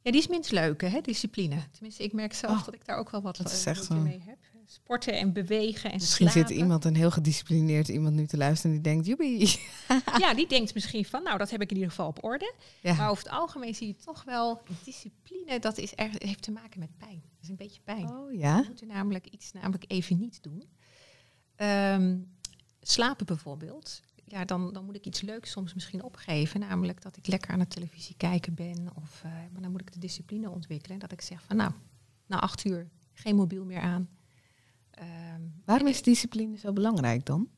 Ja, 0.03 0.11
die 0.11 0.21
is 0.21 0.27
minst 0.29 0.51
leuke, 0.51 0.87
hè, 0.87 1.01
discipline. 1.01 1.57
Tenminste, 1.71 2.03
ik 2.03 2.13
merk 2.13 2.33
zelf 2.33 2.59
Oh, 2.59 2.65
dat 2.65 2.75
ik 2.75 2.87
daar 2.87 2.97
ook 2.97 3.11
wel 3.11 3.23
wat 3.23 3.37
dat 3.37 3.53
is 3.53 3.65
eh, 3.65 3.73
echt 3.73 3.91
mee 3.91 4.23
heb. 4.27 4.39
Sporten 4.67 5.13
en 5.19 5.33
bewegen 5.33 5.91
en 5.91 5.99
Misschien 5.99 6.31
slapen. 6.31 6.49
zit 6.49 6.59
iemand, 6.59 6.85
een 6.85 6.97
heel 6.97 7.11
gedisciplineerd 7.11 7.89
iemand 7.89 8.15
nu 8.15 8.27
te 8.27 8.37
luisteren 8.37 8.77
en 8.77 8.83
die 8.83 8.93
denkt, 8.93 9.07
joepie. 9.07 9.61
Ja, 10.19 10.35
die 10.35 10.47
denkt 10.49 10.75
misschien 10.75 11.05
van, 11.05 11.23
nou, 11.23 11.39
dat 11.39 11.51
heb 11.51 11.61
ik 11.63 11.71
in 11.71 11.77
ieder 11.77 11.91
geval 11.91 12.07
op 12.07 12.25
orde. 12.25 12.55
Ja. 12.81 12.95
Maar 12.95 13.11
over 13.11 13.25
het 13.25 13.33
algemeen 13.33 13.75
zie 13.75 13.87
je 13.87 13.97
toch 13.97 14.25
wel, 14.25 14.63
discipline, 14.85 15.59
dat 15.59 15.79
is 15.79 15.95
erg, 15.95 16.13
heeft 16.19 16.43
te 16.43 16.51
maken 16.51 16.81
met 16.81 16.97
pijn. 16.99 17.23
Dat 17.35 17.43
is 17.43 17.49
een 17.49 17.57
beetje 17.57 17.81
pijn. 17.85 18.09
Oh 18.11 18.33
ja? 18.33 18.61
We 18.61 18.67
moeten 18.67 18.87
namelijk 18.87 19.27
iets 19.27 19.53
namelijk 19.53 19.85
even 19.87 20.19
niet 20.19 20.43
doen. 20.43 20.65
Ehm, 21.57 22.17
slapen 22.81 23.27
bijvoorbeeld. 23.27 24.01
Ja, 24.31 24.45
dan, 24.45 24.73
dan 24.73 24.85
moet 24.85 24.97
ik 24.97 25.07
iets 25.07 25.21
leuks 25.21 25.51
soms 25.51 25.75
misschien 25.75 26.03
opgeven. 26.03 26.61
Namelijk 26.61 27.03
dat 27.03 27.17
ik 27.17 27.27
lekker 27.27 27.51
aan 27.51 27.59
de 27.59 27.67
televisie 27.67 28.17
kijken 28.17 28.55
ben. 28.55 28.89
Of, 28.95 29.23
eh, 29.25 29.33
maar 29.53 29.63
dan 29.63 29.71
moet 29.71 29.81
ik 29.81 29.93
de 29.93 29.99
discipline 29.99 30.51
ontwikkelen. 30.51 30.99
Dat 30.99 31.13
ik 31.13 31.21
zeg 31.21 31.43
van 31.43 31.57
nou, 31.57 31.73
na 32.27 32.41
acht 32.41 32.65
uur 32.65 32.89
geen 33.13 33.37
mobiel 33.37 33.65
meer 33.65 33.81
aan. 33.81 34.09
Ehm, 34.91 35.41
Waarom 35.65 35.87
is 35.87 36.03
discipline 36.03 36.57
zo 36.57 36.73
belangrijk 36.73 37.27
dan? 37.27 37.49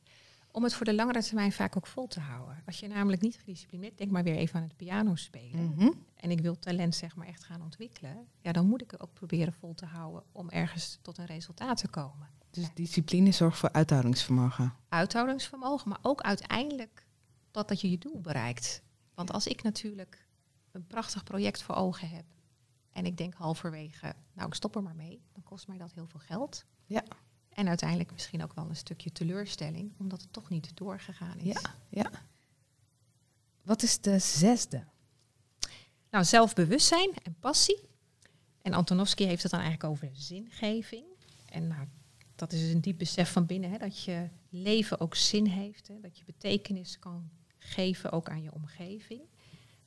om 0.53 0.63
het 0.63 0.75
voor 0.75 0.87
de 0.87 0.95
langere 0.95 1.23
termijn 1.23 1.53
vaak 1.53 1.77
ook 1.77 1.87
vol 1.87 2.07
te 2.07 2.21
houden. 2.21 2.63
Als 2.67 2.81
je 2.81 2.89
namelijk 2.89 3.23
niet 3.23 3.37
gedisciplineerd, 3.37 3.99
denk 3.99 4.11
maar 4.11 4.23
weer 4.23 4.37
even 4.37 4.57
aan 4.57 4.63
het 4.63 4.77
piano 4.77 5.15
spelen. 5.15 5.75
Mhm. 5.77 5.91
En 6.15 6.31
ik 6.31 6.41
wil 6.41 6.59
talent 6.59 6.95
zeg 6.95 7.17
maar 7.17 7.27
echt 7.27 7.45
gaan 7.45 7.63
ontwikkelen. 7.63 8.27
Ja, 8.41 8.53
dan 8.53 8.67
moet 8.67 8.83
ik 8.83 8.91
het 8.91 9.01
ook 9.01 9.13
proberen 9.13 9.53
vol 9.53 9.75
te 9.75 9.87
houden 9.87 10.23
om 10.33 10.49
ergens 10.49 10.99
tot 11.03 11.19
een 11.19 11.27
resultaat 11.27 11.77
te 11.77 11.89
komen. 11.89 12.29
Dus 12.53 12.69
discipline 12.75 13.33
zorgt 13.33 13.59
voor 13.59 13.73
uithoudingsvermogen. 13.73 14.75
Uithoudingsvermogen, 14.89 15.89
maar 15.89 15.99
ook 16.03 16.21
uiteindelijk 16.21 17.07
dat, 17.51 17.69
dat 17.69 17.81
je 17.81 17.91
je 17.91 17.99
doel 17.99 18.21
bereikt. 18.21 18.83
Want 19.15 19.33
als 19.33 19.47
ik 19.47 19.63
natuurlijk 19.63 20.29
een 20.71 20.87
prachtig 20.87 21.25
project 21.25 21.63
voor 21.63 21.75
ogen 21.75 22.09
heb 22.09 22.25
en 22.91 23.07
ik 23.07 23.17
denk 23.17 23.35
halverwege, 23.35 24.15
nou 24.33 24.49
ik 24.49 24.55
stop 24.55 24.77
er 24.77 24.83
maar 24.83 24.95
mee, 24.95 25.23
dan 25.33 25.43
kost 25.43 25.69
mij 25.69 25.79
dat 25.79 25.93
heel 25.93 26.07
veel 26.07 26.21
geld. 26.21 26.65
Ja. 26.87 27.05
En 27.49 27.69
uiteindelijk 27.69 28.13
misschien 28.13 28.43
ook 28.43 28.55
wel 28.55 28.69
een 28.69 28.77
stukje 28.77 29.13
teleurstelling, 29.13 29.93
omdat 29.99 30.21
het 30.21 30.33
toch 30.33 30.49
niet 30.49 30.77
doorgegaan 30.77 31.39
is. 31.39 31.61
Ja, 31.63 31.75
ja. 31.89 32.11
Wat 33.63 33.83
is 33.83 34.01
de 34.01 34.19
zesde? 34.19 34.85
Nou, 36.11 36.25
zelfbewustzijn 36.25 37.15
en 37.23 37.37
passie. 37.41 37.89
En 38.63 38.73
Antonovsky 38.73 39.25
heeft 39.25 39.43
het 39.43 39.53
dan 39.53 39.61
eigenlijk 39.61 39.91
over 39.91 40.11
zingeving. 40.13 41.05
En 41.47 41.67
nou, 41.67 41.87
dat 42.35 42.53
is 42.53 42.61
dus 42.61 42.71
een 42.73 42.81
diep 42.81 42.99
besef 42.99 43.33
van 43.33 43.47
binnen, 43.47 43.71
hè, 43.71 43.79
dat 43.79 44.05
je 44.05 44.29
leven 44.49 45.01
ook 45.01 45.15
zin 45.15 45.47
heeft. 45.47 45.89
Hè, 45.89 46.01
dat 46.01 46.19
je 46.19 46.25
betekenis 46.25 46.99
kan 46.99 47.31
geven 47.59 48.13
ook 48.13 48.29
aan 48.29 48.43
je 48.43 48.53
omgeving. 48.53 49.21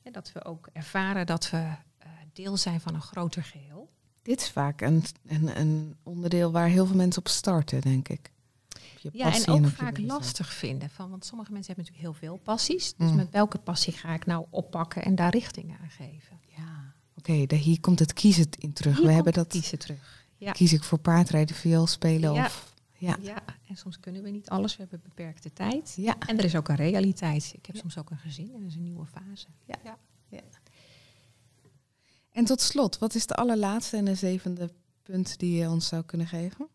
En 0.02 0.12
dat 0.12 0.32
we 0.32 0.44
ook 0.44 0.68
ervaren 0.72 1.26
dat 1.26 1.50
we 1.50 1.56
eh, 1.98 2.08
deel 2.32 2.56
zijn 2.56 2.80
van 2.80 2.94
een 2.94 3.00
groter 3.00 3.42
geheel. 3.42 3.90
Dit 4.22 4.40
is 4.40 4.50
vaak 4.50 4.80
een, 4.80 5.04
een, 5.26 5.60
een 5.60 5.96
onderdeel 6.02 6.52
waar 6.52 6.68
heel 6.68 6.86
veel 6.86 6.96
mensen 6.96 7.20
op 7.22 7.28
starten, 7.28 7.80
denk 7.80 8.08
ik. 8.08 8.30
Ja, 9.12 9.34
en 9.34 9.46
ook 9.48 9.66
vaak 9.66 9.98
lastig 9.98 10.52
vinden. 10.52 10.90
Van, 10.90 11.10
want 11.10 11.24
sommige 11.24 11.52
mensen 11.52 11.74
hebben 11.74 11.92
natuurlijk 11.92 12.20
heel 12.20 12.28
veel 12.28 12.40
passies. 12.42 12.94
Dus 12.96 13.10
Mm. 13.10 13.16
met 13.16 13.30
welke 13.30 13.58
passie 13.58 13.92
ga 13.92 14.14
ik 14.14 14.26
nou 14.26 14.46
oppakken 14.50 15.02
en 15.02 15.14
daar 15.14 15.30
richting 15.30 15.76
aan 15.80 15.90
geven? 15.90 16.40
Ja, 16.56 16.94
oké, 17.16 17.54
hier 17.56 17.80
komt 17.80 17.98
het 17.98 18.12
kiezen 18.12 18.46
in 18.58 18.72
terug. 18.72 18.96
Hier 18.96 19.06
We 19.06 19.12
hebben 19.12 19.32
dat. 19.32 19.46
kiezen 19.48 19.78
terug. 19.78 20.15
Ja. 20.36 20.52
Kies 20.52 20.72
ik 20.72 20.82
voor 20.84 20.98
paardrijden, 20.98 21.56
viool 21.56 21.86
spelen 21.86 22.32
Ja. 22.32 22.44
of. 22.44 22.74
Ja. 22.98 23.16
Ja, 23.20 23.42
en 23.68 23.76
soms 23.76 24.00
kunnen 24.00 24.22
we 24.22 24.30
niet 24.30 24.48
alles. 24.48 24.72
We 24.76 24.80
hebben 24.82 25.00
beperkte 25.02 25.52
tijd. 25.52 25.94
Ja. 25.96 26.16
En 26.18 26.38
er 26.38 26.44
is 26.44 26.54
ook 26.56 26.68
een 26.68 26.76
realiteit. 26.76 27.52
Ik 27.54 27.66
heb 27.66 27.74
Ja. 27.74 27.80
soms 27.80 27.98
ook 27.98 28.10
een 28.10 28.18
gezin 28.18 28.50
en 28.54 28.60
er 28.60 28.66
is 28.66 28.74
een 28.74 28.82
nieuwe 28.82 29.06
fase. 29.06 29.46
Ja. 29.64 29.98
En 32.32 32.44
tot 32.44 32.60
slot, 32.60 32.98
wat 32.98 33.14
is 33.14 33.26
de 33.26 33.34
allerlaatste 33.34 33.96
en 33.96 34.04
de 34.04 34.14
zevende 34.14 34.70
punt 35.02 35.38
die 35.38 35.56
je 35.56 35.68
ons 35.68 35.86
zou 35.88 36.02
kunnen 36.02 36.26
geven? 36.26 36.68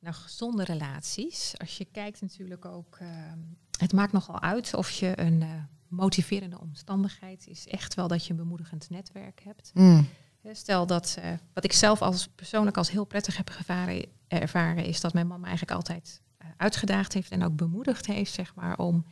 Nou, 0.00 0.14
gezonde 0.14 0.64
relaties. 0.64 1.54
Als 1.58 1.76
je 1.78 1.84
kijkt 1.84 2.20
natuurlijk 2.20 2.64
ook, 2.64 2.96
ehm, 3.00 3.38
het 3.78 3.92
maakt 3.92 4.12
nogal 4.12 4.40
uit 4.40 4.74
of 4.74 4.90
je 4.90 5.20
een 5.20 5.42
eh, 5.42 5.48
motiverende 5.88 6.60
omstandigheid 6.60 7.46
is. 7.46 7.66
Echt 7.66 7.94
wel 7.94 8.08
dat 8.08 8.24
je 8.24 8.30
een 8.30 8.36
bemoedigend 8.36 8.90
netwerk 8.90 9.40
hebt. 9.44 9.70
Mm. 9.74 10.08
Stel 10.52 10.86
dat, 10.86 11.16
eh, 11.20 11.32
wat 11.52 11.64
ik 11.64 11.72
zelf 11.72 12.02
als 12.02 12.28
persoonlijk 12.28 12.76
als 12.76 12.90
heel 12.90 13.04
prettig 13.04 13.36
heb 13.36 13.50
gevaren, 13.50 14.06
ervaren, 14.28 14.84
is 14.84 15.00
dat 15.00 15.12
mijn 15.12 15.26
mama 15.26 15.46
eigenlijk 15.46 15.76
altijd 15.76 16.20
eh, 16.38 16.48
uitgedaagd 16.56 17.12
heeft 17.12 17.30
en 17.30 17.44
ook 17.44 17.56
bemoedigd 17.56 18.06
heeft, 18.06 18.32
zeg 18.32 18.54
maar, 18.54 18.78
om 18.78 19.04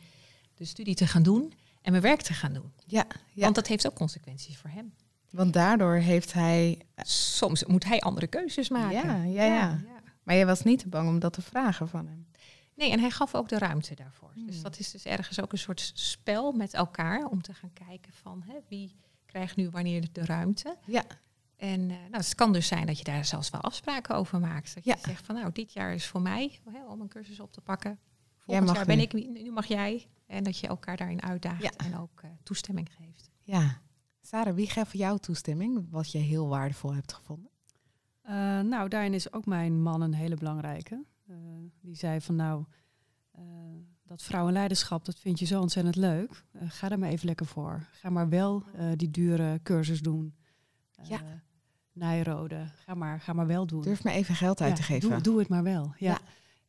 de 0.55 0.65
studie 0.65 0.95
te 0.95 1.07
gaan 1.07 1.23
doen 1.23 1.53
en 1.81 1.91
mijn 1.91 2.03
werk 2.03 2.21
te 2.21 2.33
gaan 2.33 2.53
doen. 2.53 2.71
Ja, 2.85 3.05
ja. 3.33 3.41
Want 3.41 3.55
dat 3.55 3.67
heeft 3.67 3.87
ook 3.87 3.95
consequenties 3.95 4.57
voor 4.57 4.69
hem. 4.69 4.93
want 5.29 5.53
daardoor 5.53 5.95
heeft 5.95 6.33
hij. 6.33 6.81
Soms 7.05 7.65
moet 7.65 7.85
hij 7.85 7.99
andere 7.99 8.27
keuzes 8.27 8.69
maken. 8.69 9.07
Ja, 9.07 9.23
ja, 9.23 9.45
ja. 9.45 9.81
Maar 10.23 10.35
je 10.35 10.45
was 10.45 10.63
niet 10.63 10.79
te 10.79 10.87
bang 10.87 11.09
om 11.09 11.19
dat 11.19 11.33
te 11.33 11.41
vragen 11.41 11.87
van 11.89 12.07
hem. 12.07 12.27
Nee, 12.75 12.91
en 12.91 12.99
hij 12.99 13.09
gaf 13.09 13.35
ook 13.35 13.49
de 13.49 13.57
ruimte 13.57 13.95
daarvoor. 13.95 14.31
Hmm. 14.33 14.45
Dus 14.45 14.61
dat 14.61 14.79
is 14.79 14.91
dus 14.91 15.05
ergens 15.05 15.41
ook 15.41 15.51
een 15.51 15.57
soort 15.57 15.91
spel 15.93 16.51
met 16.51 16.73
elkaar 16.73 17.25
om 17.25 17.41
te 17.41 17.53
gaan 17.53 17.73
kijken 17.73 18.13
van 18.13 18.43
hè, 18.47 18.55
wie 18.67 18.95
krijgt 19.33 19.55
nu 19.55 19.69
wanneer 19.69 20.07
de 20.11 20.25
ruimte. 20.25 20.77
Ja. 20.85 21.03
En 21.55 21.79
eh, 21.89 21.97
nou, 21.97 22.11
het 22.23 22.35
kan 22.35 22.53
dus 22.53 22.67
zijn 22.67 22.85
dat 22.85 22.97
je 22.97 23.03
daar 23.03 23.25
zelfs 23.25 23.49
wel 23.49 23.61
afspraken 23.61 24.15
over 24.15 24.39
maakt. 24.39 24.75
Dat 24.75 24.85
Ja. 24.85 24.95
je 24.95 25.01
zegt 25.07 25.25
van 25.25 25.35
nou, 25.35 25.51
dit 25.51 25.73
jaar 25.73 25.93
is 25.93 26.07
voor 26.07 26.21
mij 26.21 26.59
hè, 26.71 26.85
om 26.85 27.01
een 27.01 27.07
cursus 27.07 27.39
op 27.39 27.51
te 27.51 27.61
pakken. 27.61 27.89
Jij 27.91 27.99
Volgend 28.45 28.65
mag 28.67 28.75
jaar 28.75 28.85
ben 28.85 28.97
nu. 28.97 29.03
ik, 29.03 29.13
nu 29.43 29.51
mag 29.51 29.65
jij. 29.65 30.07
En 30.25 30.43
dat 30.43 30.57
je 30.57 30.67
elkaar 30.67 30.97
daarin 30.97 31.21
uitdaagt 31.21 31.61
Ja. 31.63 31.71
en 31.77 31.97
ook 31.97 32.21
eh, 32.23 32.29
toestemming 32.43 32.89
geeft. 32.93 33.29
Ja. 33.43 33.81
Sarah, 34.21 34.53
wie 34.55 34.69
gaf 34.69 34.93
jou 34.93 35.19
toestemming? 35.19 35.87
Wat 35.89 36.11
je 36.11 36.17
heel 36.17 36.47
waardevol 36.47 36.93
hebt 36.93 37.13
gevonden? 37.13 37.51
Eh, 38.21 38.33
nou, 38.59 38.89
daarin 38.89 39.13
is 39.13 39.33
ook 39.33 39.45
mijn 39.45 39.81
man 39.81 40.01
een 40.01 40.13
hele 40.13 40.35
belangrijke. 40.35 41.03
Eh, 41.27 41.35
die 41.81 41.95
zei 41.95 42.21
van 42.21 42.35
nou, 42.35 42.65
eh, 43.31 43.43
dat 44.03 44.21
vrouwenleiderschap, 44.23 45.05
dat 45.05 45.19
vind 45.19 45.39
je 45.39 45.45
zo 45.45 45.61
ontzettend 45.61 45.95
leuk. 45.95 46.43
Eh, 46.51 46.61
ga 46.71 46.89
er 46.89 46.99
maar 46.99 47.09
even 47.09 47.25
lekker 47.25 47.45
voor. 47.45 47.87
Ga 47.91 48.09
maar 48.09 48.29
wel 48.29 48.63
eh, 48.75 48.85
die 48.95 49.11
dure 49.11 49.59
cursus 49.63 50.01
doen. 50.01 50.35
Eh, 50.95 51.05
Ja. 51.09 51.21
Nijrode, 51.91 52.65
ga 52.85 52.93
maar, 52.93 53.19
ga 53.21 53.33
maar 53.33 53.47
wel 53.47 53.65
doen. 53.65 53.81
Durf 53.81 54.03
me 54.03 54.11
even 54.11 54.35
geld 54.35 54.61
uit 54.61 54.69
Ja, 54.69 54.75
te 54.75 54.83
geven. 54.83 55.09
Doe, 55.09 55.21
doe 55.21 55.39
het 55.39 55.47
maar 55.47 55.63
wel. 55.63 55.83
Ja. 55.97 56.11
Ja. 56.11 56.19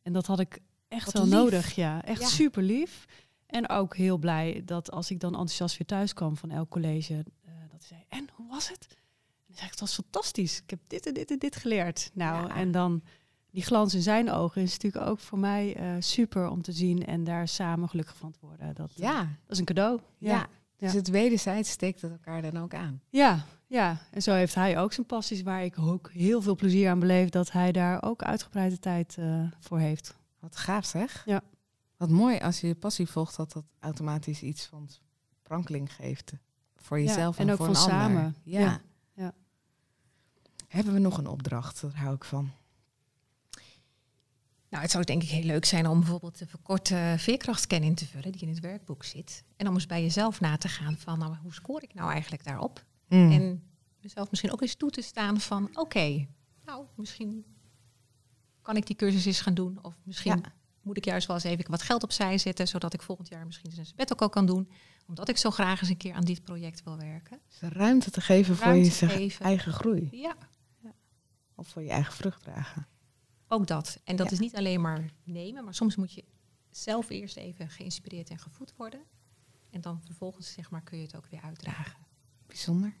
En 0.01 0.13
dat 0.13 0.25
had 0.25 0.39
ik 0.39 0.59
echt 0.87 1.05
Wat 1.05 1.13
wel 1.13 1.23
lief. 1.23 1.33
nodig. 1.33 1.75
Ja, 1.75 2.03
echt 2.03 2.21
Ja. 2.21 2.27
super 2.27 2.63
lief. 2.63 3.05
En 3.45 3.69
ook 3.69 3.95
heel 3.95 4.17
blij 4.17 4.61
dat 4.65 4.91
als 4.91 5.11
ik 5.11 5.19
dan 5.19 5.31
enthousiast 5.31 5.77
weer 5.77 5.87
thuis 5.87 6.13
kwam 6.13 6.37
van 6.37 6.51
elk 6.51 6.69
college, 6.69 7.25
dat 7.71 7.83
zei, 7.83 8.03
en 8.09 8.27
hoe 8.33 8.47
was 8.49 8.69
het? 8.69 8.87
En 8.89 8.95
dan 9.45 9.55
zei 9.55 9.65
ik, 9.65 9.71
het 9.71 9.79
was 9.79 9.93
fantastisch. 9.93 10.61
Ik 10.61 10.69
heb 10.69 10.79
dit 10.87 11.05
en 11.05 11.13
dit 11.13 11.31
en 11.31 11.37
dit 11.39 11.55
geleerd. 11.55 12.11
Nou, 12.13 12.51
en 12.51 12.71
dan 12.71 13.01
die 13.55 13.63
glans 13.63 13.93
in 13.93 14.01
zijn 14.01 14.31
ogen 14.31 14.61
is 14.61 14.71
natuurlijk 14.71 15.05
ook 15.05 15.19
voor 15.19 15.39
mij 15.39 15.75
eh, 15.75 15.89
super 15.99 16.49
om 16.49 16.61
te 16.61 16.71
zien 16.71 17.05
en 17.05 17.23
daar 17.23 17.47
samen 17.47 17.89
gelukkig 17.89 18.15
van 18.15 18.31
te 18.31 18.39
worden. 18.41 18.75
Dat, 18.75 18.89
eh, 18.89 18.97
Ja. 18.97 19.19
dat 19.19 19.51
is 19.51 19.59
een 19.59 19.65
cadeau. 19.65 19.99
Ja. 20.17 20.31
Ja. 20.31 20.47
Dus 20.77 20.93
het 20.93 21.07
wederzijds 21.09 21.69
steekt 21.69 22.01
het 22.01 22.11
elkaar 22.11 22.41
dan 22.41 22.57
ook 22.57 22.73
aan. 22.73 23.01
Ja, 23.09 23.45
ja, 23.67 23.97
en 24.11 24.21
zo 24.21 24.33
heeft 24.33 24.55
hij 24.55 24.79
ook 24.79 24.93
zijn 24.93 25.05
passies 25.05 25.41
waar 25.41 25.63
ik 25.63 25.79
ook 25.79 26.11
heel 26.11 26.41
veel 26.41 26.55
plezier 26.55 26.89
aan 26.89 26.99
beleef 26.99 27.29
dat 27.29 27.51
hij 27.51 27.71
daar 27.71 28.03
ook 28.03 28.23
uitgebreide 28.23 28.79
tijd 28.79 29.15
uh, 29.19 29.51
voor 29.59 29.79
heeft. 29.79 30.15
Wat 30.39 30.55
gaaf 30.55 30.85
zeg. 30.85 31.23
Ja. 31.25 31.41
Wat 31.97 32.09
mooi 32.09 32.39
als 32.39 32.61
je 32.61 32.67
je 32.67 32.75
passie 32.75 33.07
volgt 33.07 33.35
dat 33.35 33.51
dat 33.53 33.65
automatisch 33.79 34.41
iets 34.41 34.65
van 34.65 34.89
sprankeling 35.43 35.93
geeft 35.93 36.33
voor 36.75 36.99
jezelf 36.99 37.37
ja, 37.37 37.43
en, 37.43 37.51
ook 37.51 37.57
voor 37.57 37.65
van 37.65 37.75
een 37.75 37.81
samen. 37.81 38.17
ander. 38.17 38.33
Ja. 38.43 38.81
ja. 39.13 39.33
Hebben 40.67 40.93
we 40.93 40.99
nog 40.99 41.17
een 41.17 41.27
opdracht? 41.27 41.81
Daar 41.81 41.95
hou 41.97 42.15
ik 42.15 42.23
van. 42.23 42.51
Nou, 44.75 44.87
het 44.87 44.95
zou 44.95 45.05
denk 45.05 45.23
ik 45.23 45.29
heel 45.29 45.43
leuk 45.43 45.65
zijn 45.65 45.87
om 45.87 45.99
bijvoorbeeld 45.99 46.37
de 46.37 46.47
verkorte 46.47 47.15
veerkrachtscan 47.17 47.81
in 47.81 47.95
te 47.95 48.05
vullen 48.05 48.31
die 48.31 48.41
in 48.41 48.47
het 48.49 48.59
werkboek 48.59 49.03
zit. 49.03 49.43
En 49.55 49.67
om 49.67 49.73
eens 49.73 49.85
bij 49.85 50.01
jezelf 50.01 50.39
na 50.39 50.57
te 50.57 50.67
gaan 50.67 50.97
van 50.97 51.19
nou, 51.19 51.35
hoe 51.41 51.53
scoor 51.53 51.83
ik 51.83 51.93
nou 51.93 52.11
eigenlijk 52.11 52.43
daarop? 52.43 52.85
Mm. 53.07 53.31
En 53.31 53.63
mezelf 54.01 54.29
misschien 54.29 54.51
ook 54.51 54.61
eens 54.61 54.75
toe 54.75 54.89
te 54.89 55.01
staan 55.01 55.39
van 55.39 55.69
oké, 55.73 56.27
nou 56.65 56.85
misschien 56.95 57.45
kan 58.61 58.75
ik 58.75 58.85
die 58.87 58.95
cursus 58.95 59.25
eens 59.25 59.41
gaan 59.41 59.53
doen. 59.53 59.79
Of 59.81 59.97
misschien 60.03 60.37
Ja. 60.43 60.53
moet 60.81 60.97
ik 60.97 61.05
juist 61.05 61.27
wel 61.27 61.35
eens 61.35 61.45
even 61.45 61.71
wat 61.71 61.81
geld 61.81 62.03
opzij 62.03 62.37
zetten, 62.37 62.67
zodat 62.67 62.93
ik 62.93 63.01
volgend 63.01 63.27
jaar 63.27 63.45
misschien 63.45 63.71
een 63.77 63.85
bed 63.95 64.11
ook 64.11 64.21
al 64.21 64.29
kan 64.29 64.45
doen. 64.45 64.69
Omdat 65.07 65.29
ik 65.29 65.37
zo 65.37 65.51
graag 65.51 65.81
eens 65.81 65.89
een 65.89 65.97
keer 65.97 66.13
aan 66.13 66.25
dit 66.25 66.43
project 66.43 66.83
wil 66.83 66.97
werken. 66.97 67.39
Dus 67.49 67.69
ruimte 67.71 68.11
te 68.11 68.21
geven 68.21 68.55
voor 68.55 68.73
je 68.73 69.35
eigen 69.39 69.73
groei. 69.73 70.07
Ja, 70.11 70.35
Of 71.55 71.67
voor 71.67 71.81
je 71.83 71.89
eigen 71.89 72.13
vrucht 72.13 72.41
dragen. 72.43 72.87
Ook 73.55 73.67
dat. 73.67 73.99
En 74.03 74.15
dat 74.15 74.25
Ja. 74.25 74.31
is 74.31 74.39
niet 74.39 74.55
alleen 74.55 74.81
maar 74.81 75.05
nemen, 75.23 75.63
maar 75.63 75.73
soms 75.73 75.95
moet 75.95 76.13
je 76.13 76.23
zelf 76.69 77.09
eerst 77.09 77.37
even 77.37 77.69
geïnspireerd 77.69 78.29
en 78.29 78.39
gevoed 78.39 78.73
worden. 78.77 78.99
En 79.69 79.81
dan 79.81 80.01
vervolgens 80.05 80.51
zeg 80.53 80.69
maar, 80.71 80.81
kun 80.81 80.97
je 80.97 81.03
het 81.03 81.15
ook 81.15 81.27
weer 81.29 81.41
uitdragen. 81.41 81.97
Bijzonder. 82.47 82.93